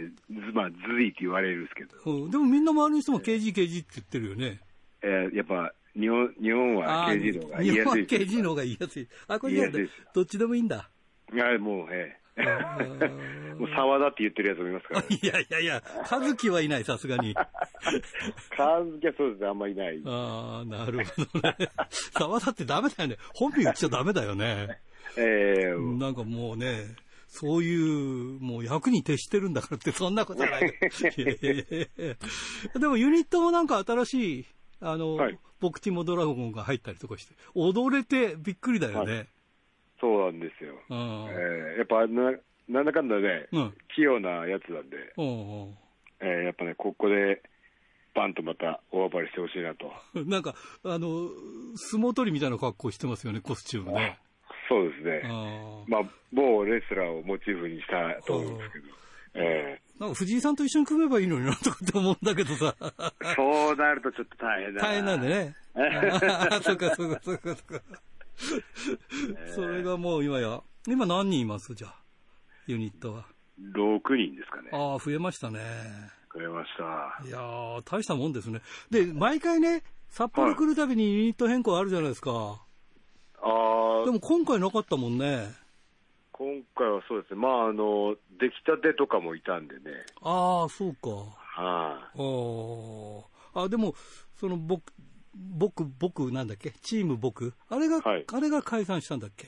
[0.53, 1.97] まあ、ズイって言われるんですけど。
[2.03, 4.59] うん、でもみんな周りの人も KG、KG って言ってるよね。
[5.03, 7.77] えー、やっぱ、日本、日本は KG の方が言いやすい。
[7.77, 9.07] 日本は KG の方が言いやすい。
[9.27, 10.89] あ、これじゃどっちでもいいんだ。
[11.33, 12.27] いや、もう、ええ。
[13.57, 17.33] もう沢田って言ってるやつもいますから、ね、いやいやいや、和樹はいない、さすがに。
[17.35, 20.01] 和樹はそうですね、あんまりいない。
[20.05, 21.57] ああ、なるほどね。
[22.13, 23.17] 沢田ってダメだよね。
[23.33, 24.79] 本名言っちゃダメだよね。
[25.17, 26.95] ええー、なんかもうね、
[27.27, 30.73] そういう、もう役に徹してるんだからって、そんなことない。
[32.79, 34.45] でもユニットもなんか新しい、
[34.79, 39.15] あの、はい、ボクティモドラゴンが入ったりとかして、踊れてびっくりだよね。
[39.15, 39.27] はい、
[39.99, 40.75] そうなんですよ。
[40.89, 42.33] えー、やっぱな、
[42.69, 45.77] なんだかんだね、うん、器用なやつなんで、うん
[46.19, 47.41] えー、やっぱね、ここで、
[48.13, 49.93] バンとまた大暴れしてほしいなと。
[50.25, 51.29] なんか、あの、
[51.75, 54.19] 相撲取りみたいな格好してますよね、コスチュームね。
[54.67, 55.21] そうですね。
[55.87, 56.01] まあ、
[56.33, 58.85] 某レスラーをモチーフにしたと思うんですけど。
[59.39, 62.75] えー、なんか藤井さんと一緒に組めばいいのになとかって思うんだけどさ。
[63.35, 65.55] そうなるとちょっと大変だ大変なんでね。
[66.63, 67.81] そっかそっかそっかそっか。
[69.55, 71.73] それがもう今や、今何人います？
[71.75, 71.95] じゃあ、
[72.67, 73.25] ユニットは。
[73.59, 74.69] 6人ですかね。
[74.71, 75.59] ああ、増えましたね。
[76.33, 77.27] 増えました。
[77.27, 78.61] いやー、大したもんですね。
[78.91, 82.31] で、毎回ね、札幌来るたびにユニット変更あるじゃないですか。
[82.31, 82.57] はい
[83.39, 85.47] あでも今回なかったもんね。
[86.31, 90.05] 今回はそうですね、まあ、あの、出来たてとかもいたんでね。
[90.21, 91.09] ああ、そうか。
[91.09, 92.19] はい、
[93.55, 93.59] あ。
[93.59, 93.93] ああ、でも、
[94.39, 94.83] その、僕、
[95.37, 96.71] 僕、僕、なんだっけ？
[96.81, 99.47] チーム僕あれが、はい、あれが解散したんだっけ？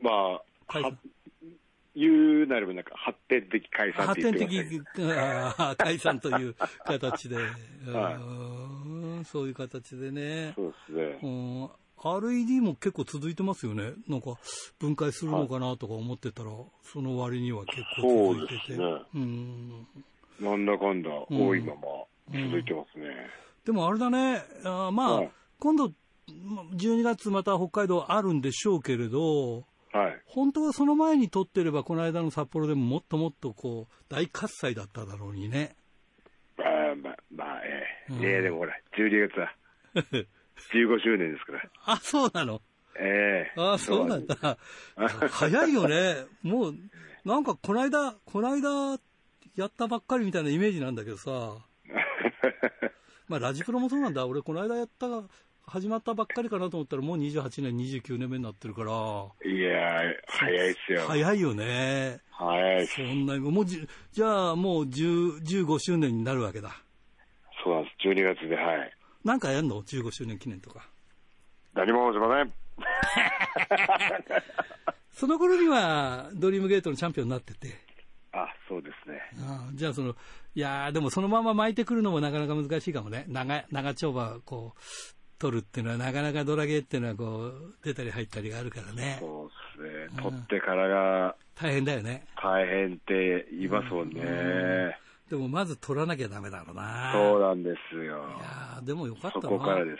[0.00, 0.98] まあ、解散
[1.94, 6.54] 言うなればなんか発展的解散って言ってま発展的解散という
[6.84, 7.36] 形で、
[7.92, 10.52] はい、そういう形でね。
[10.54, 11.18] そうですね。
[11.22, 13.92] うん RED も結構続いてますよね。
[14.06, 14.38] なんか
[14.78, 16.50] 分解するのかなとか思ってたら、
[16.84, 18.76] その割には結構続いてて。
[18.76, 19.02] そうですね。
[19.16, 19.86] うん。
[20.40, 21.80] なんだかんだ多いまま
[22.40, 23.06] 続いてますね。
[23.06, 23.16] うんうん、
[23.68, 25.92] でもあれだね、あまあ、はい、今度、
[26.74, 35.76] 12月また北海道あるんでしょうけれど、はい、本当はその前に撮ってれば、この間の札幌でももっともっとこう、大喝采だっただろうにね。
[36.56, 39.54] あまあ、まあ、ええー、うん、えでもほら、12月は。
[40.72, 41.70] 15周年ですから。
[41.84, 42.62] あ、そうなの？
[42.98, 44.56] ええー、あ、そうなんだ。
[45.30, 46.24] 早いよね。
[46.42, 46.74] もう、
[47.26, 48.98] なんか、この間、この間、
[49.56, 51.58] やったばっかりみたいなイメージなんだけどさ。
[53.28, 54.26] まあ、ラジプロもそうなんだ。
[54.26, 55.06] 俺、この間やった、
[55.66, 58.90] 始まったばっかりかなと思ったら、もう28年、29年目になってるから。
[59.50, 61.04] いや早いっすよ。
[61.06, 62.20] 早いよね。
[62.30, 66.70] 早いそんな、もうじ、じゃあ、もう10 15周年になるわけだ。
[67.62, 68.08] そうなんです。
[68.08, 68.92] 12月で、はい。
[69.24, 70.88] なんかやんの ?15 周年記念とか。
[71.74, 72.52] 何もしません。
[75.12, 77.88] その頃には、ドリームゲートのチャンピオンになってて。
[78.32, 79.20] あ、そうですね。
[79.40, 80.14] あじゃあ、その、
[80.58, 83.26] いやでもそのまま巻いてくるのもなかなか難しいかもね。
[83.28, 84.80] 長、長丁場、こう、
[85.38, 89.18] 取るっていうのは、なかなかドラゲーっていうのは、こう、出たり入ったりがあるからね。
[89.20, 89.44] そ
[89.78, 90.20] うですね。
[90.20, 92.24] 取ってからが、大変だよね。
[92.42, 94.20] 大変って言いますもんね。
[94.20, 94.92] うん
[95.30, 97.12] でもまず取らなきゃだめだろうな。
[97.12, 98.02] そうなんですよ。
[98.02, 98.06] い
[98.42, 99.42] やでもよかったな。
[99.42, 99.98] そこからです。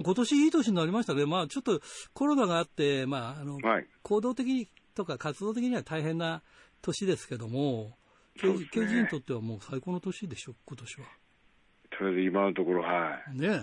[0.00, 1.26] 今年いい年になりましたね。
[1.26, 1.80] まあちょっと
[2.14, 6.42] コロナがあって、まああの、はい、行動的とか活動的には大変な
[6.82, 7.98] 年ですけども、
[8.38, 11.06] 刑事、ね、刑事にとってはもう最高の年でしょ、今年は。
[11.90, 13.38] とりあえず今のところ、はい。
[13.38, 13.62] ね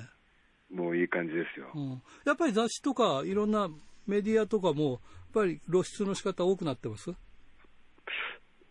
[0.72, 2.02] もういい感じですよ、うん。
[2.26, 3.70] やっぱり雑誌とかいろんな
[4.08, 5.00] メディアとかも、やっ
[5.34, 7.12] ぱり露出の仕方多くなってます？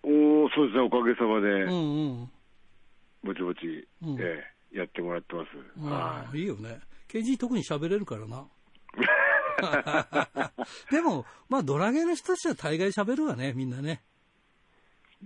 [0.03, 2.31] おそうですね、おかげさまで、うんうん、
[3.23, 5.49] ぼちぼち、うん、えー、やってもらってます。
[5.81, 6.81] うん、はい、いいよね。
[7.09, 8.47] KG 特に喋れるからな。
[10.91, 14.03] でも、まあ、ドラゲーの人たちは大概喋るわね、みんなね。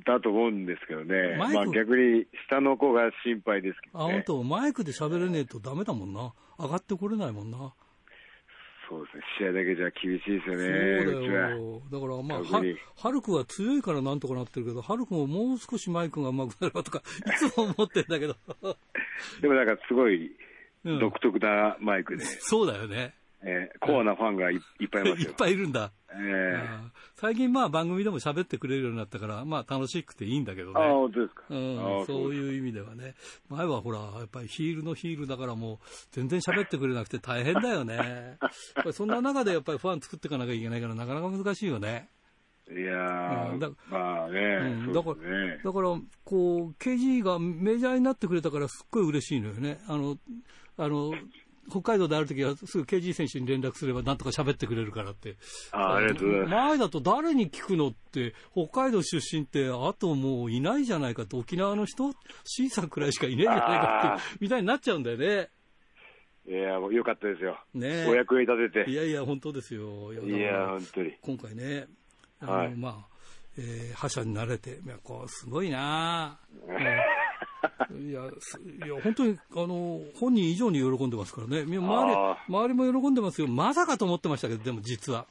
[0.07, 1.37] だと思うんですけどね。
[1.37, 6.33] まあ逆に下の子が心配ですけど、ね、あ、本当マイクで喋れねえとダメだもんな。
[6.59, 7.73] 上がってこれないもんな。
[8.89, 11.83] そうですね、試合だけじゃ厳しいですよね、そうだよ。
[11.93, 12.63] だから、まあ、は、
[12.97, 18.35] ハルクは強いからなんとかなってるけど、ハルクももう少しマイクが上手くなればとか、 いつも思ってるんだけど。
[19.43, 20.35] でもなんかすごい
[20.85, 22.25] 独特なマイクで。
[22.25, 23.15] うん、そうだよね。
[23.43, 24.59] えー、コアなファンがいっ
[24.91, 25.29] ぱいいますよ。
[25.31, 25.93] いっぱいいるんだ。
[26.11, 30.81] えー、最近まあ番組でも喋ってくれるようになったから、まあ楽しくていいんだけどね。
[30.81, 31.45] あ本当ですか。
[31.51, 33.15] うん、そういう意味ではね。
[33.49, 35.79] 前はほら、やっぱりヒールのヒールだからもう
[36.13, 38.39] 全然喋ってくれなくて大変だよね。
[38.93, 42.09] そんな中でやっぱりファン作っていかなきゃいけないからなかなか難しいよね。
[42.71, 44.41] いやー、うん、まあね、
[44.87, 45.89] うん、だから、ね、だから、
[46.25, 49.81] こう、KG がメジャーになってくれたからすっごい嬉しいのよね。
[49.89, 50.19] あの、
[50.77, 51.13] あの、
[51.71, 55.37] 北海道であるときはすぐ KG 選手に連絡すればなんとか喋ってくれるからって。
[55.73, 56.51] あありがとうございます。
[56.51, 62.13] 前だと誰に聞くのって、北海道出身ってあともういないじゃないかと、沖縄の人
[62.45, 65.51] ?C さんくらいしかいねえんじゃないかって、みたいになっちゃうんだよね。
[66.49, 67.59] いや、もうよかったですよ。
[67.75, 68.91] ねお役に立てて。
[68.91, 70.13] いやいや、本当ですよ。
[70.13, 71.15] いや、本当に。
[71.21, 71.87] 今回ね、
[72.41, 73.19] あの、はい、まあ、
[73.59, 76.39] えー、覇者になれて、いや、こう、すごいな
[78.01, 81.63] いや、いや、本当に、あの、本人以上に喜んでますからね。
[81.63, 81.81] 周り、
[82.49, 83.49] 周りも喜んでますよ。
[83.49, 85.27] まさかと思ってましたけど、でも実は。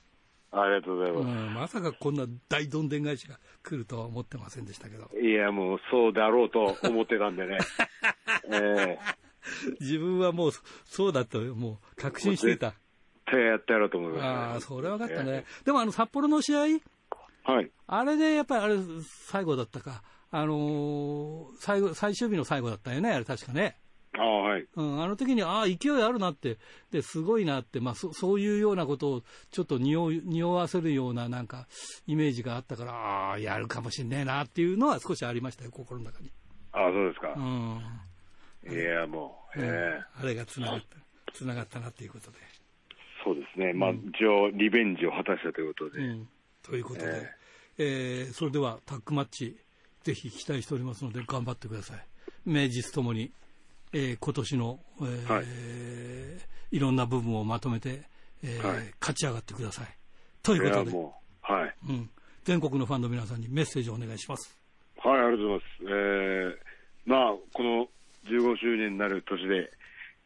[0.51, 1.25] ありがとうございます。
[1.25, 5.09] うん、まさかこんな大どんでん返しが来るとは思ってませんでしたけど。
[5.19, 7.57] いや、もうそうだろうと思ってたんでね。
[8.49, 10.51] えー、自分はもう、
[10.85, 12.67] そうだと、もう確信していた。
[12.69, 12.77] 絶
[13.25, 15.31] 対やってやろうと思います、ね、ああ、それは分かったね。
[15.31, 16.59] えー、でもあの、札幌の試合？
[17.43, 17.71] はい。
[17.87, 18.77] あれでやっぱりあれ、
[19.25, 20.01] 最後だったか。
[20.31, 23.77] あのー、最後、最終日の最後だったよね、あれ確かね。
[24.17, 24.67] あはい。
[24.75, 26.57] うん、あの時に、ああ、勢いあるなって、
[26.91, 29.21] で、すごいなって、まあ、そそういうようなことを、
[29.51, 31.67] ちょっと匂匂わせるような、なんか、
[32.07, 36.31] イメージがあったから、ああ、やるかもしんねえなっていうのは少しありましたよ、心の中に。
[36.71, 37.33] ああ、そうですか。
[37.35, 37.81] うん。
[38.69, 42.37] いや、もう、ええー、あれがつながった、つながったなっていうことで。
[43.23, 43.73] そうですね。
[43.73, 45.99] まあ、一応、リベンジを果たしたということで。
[46.01, 46.29] うん、
[46.63, 47.07] ということで、
[47.77, 49.57] えー、えー、それでは、タッグマッチ、
[50.07, 51.97] ぜひ期待しておりますので、頑張ってください。
[52.45, 53.29] 名実ともに、
[53.91, 55.45] えー、今年の、えーはい、
[56.77, 58.03] いろんな部分をまとめて、
[58.41, 59.87] えー、はい、勝ち上がってください。
[60.41, 60.91] ということで、
[61.41, 62.09] はいうん、
[62.45, 64.57] 全国のファンの皆さんにメッセージをお願いします。
[65.03, 65.65] はい、ありがとうございます。
[65.83, 66.55] えー、
[67.05, 67.87] まあ、この
[68.31, 69.69] 15周年になる年で、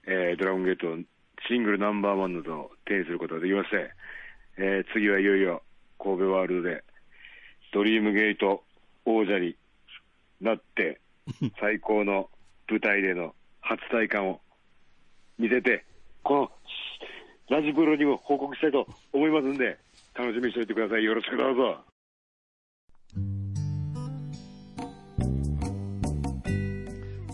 [0.05, 0.95] えー、ドラゴンゲート
[1.47, 3.89] シングルナンバーワンなどを手にすることができまして、
[4.59, 5.63] えー、次はいよいよ
[5.97, 6.83] 神戸ワールドで、
[7.73, 8.63] ドリームゲート
[9.05, 9.55] 王者に
[10.41, 10.99] なって、
[11.59, 12.29] 最高の
[12.69, 14.41] 舞台での初体感を
[15.37, 15.85] 見せて、
[16.23, 16.51] この
[17.49, 19.77] ラジブロにも報告したいと思いますんで、
[20.13, 21.03] 楽しみにしておいてください。
[21.03, 21.90] よろしくどうぞ。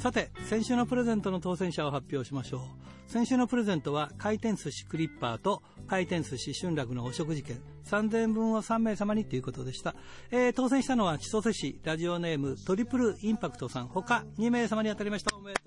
[0.07, 3.11] さて、先週のプレゼントの当選者を発表しましょう。
[3.11, 9.95] 先週のプレゼントは、回転寿司クリッパーと回転寿司春楽のお食事券3000円分を3名様にということでした。
[10.31, 15.35] えー、当選したのは千歳市ラジオネームトリプルインパクトさん他2名様に当たりました。
[15.35, 15.66] おめでと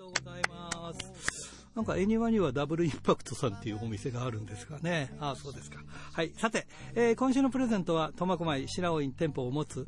[1.75, 5.15] なんか、エニワにはダブルインパクトさんっていうお店があるんですがね。
[5.19, 5.79] ああ、そうですか。
[6.11, 6.33] はい。
[6.37, 9.87] さて、えー、今週のプレゼントは、苫小牧白尾院店舗を持つ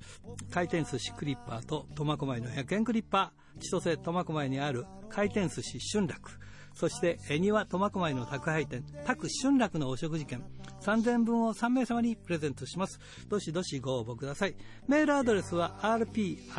[0.49, 6.39] 回転寿司クリッパーと苫小牧の100円クリッパー、千歳苫小牧にある回転寿司春楽、
[6.73, 10.43] そして、恵庭苫小牧の宅配店、宅春楽のお食事券、
[10.81, 12.99] 3000分を3名様にプレゼントします。
[13.29, 14.55] どしどしご応募ください。
[14.87, 16.53] メールアドレスは rpro.hbc.co.jp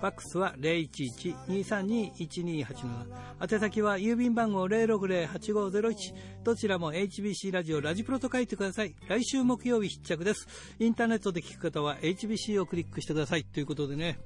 [0.00, 3.52] ファックスは011-232-1287。
[3.52, 6.14] 宛先は郵便番号060-8501。
[6.42, 8.94] どちらも HBC ラジオラジプロと書いてください。
[9.08, 10.48] 来週木曜日必着です。
[10.78, 13.44] インターネットで聞く方は HBC をクリックしてください。
[13.44, 14.18] ということでね、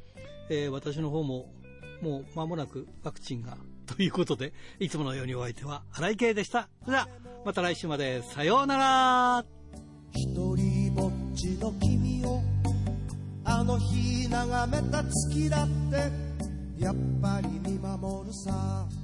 [0.48, 1.52] えー、私の方も
[2.00, 3.56] もう間もなくワクチンが
[3.86, 6.68] ということで、いつものようにお相手は荒井圭でした。
[6.84, 7.08] それでは、
[7.44, 8.22] また来週まで。
[8.22, 9.44] さようなら
[10.12, 12.40] 一人ぼっちの君を
[13.44, 19.03] あの日眺めた月だってやっぱり見守るさ。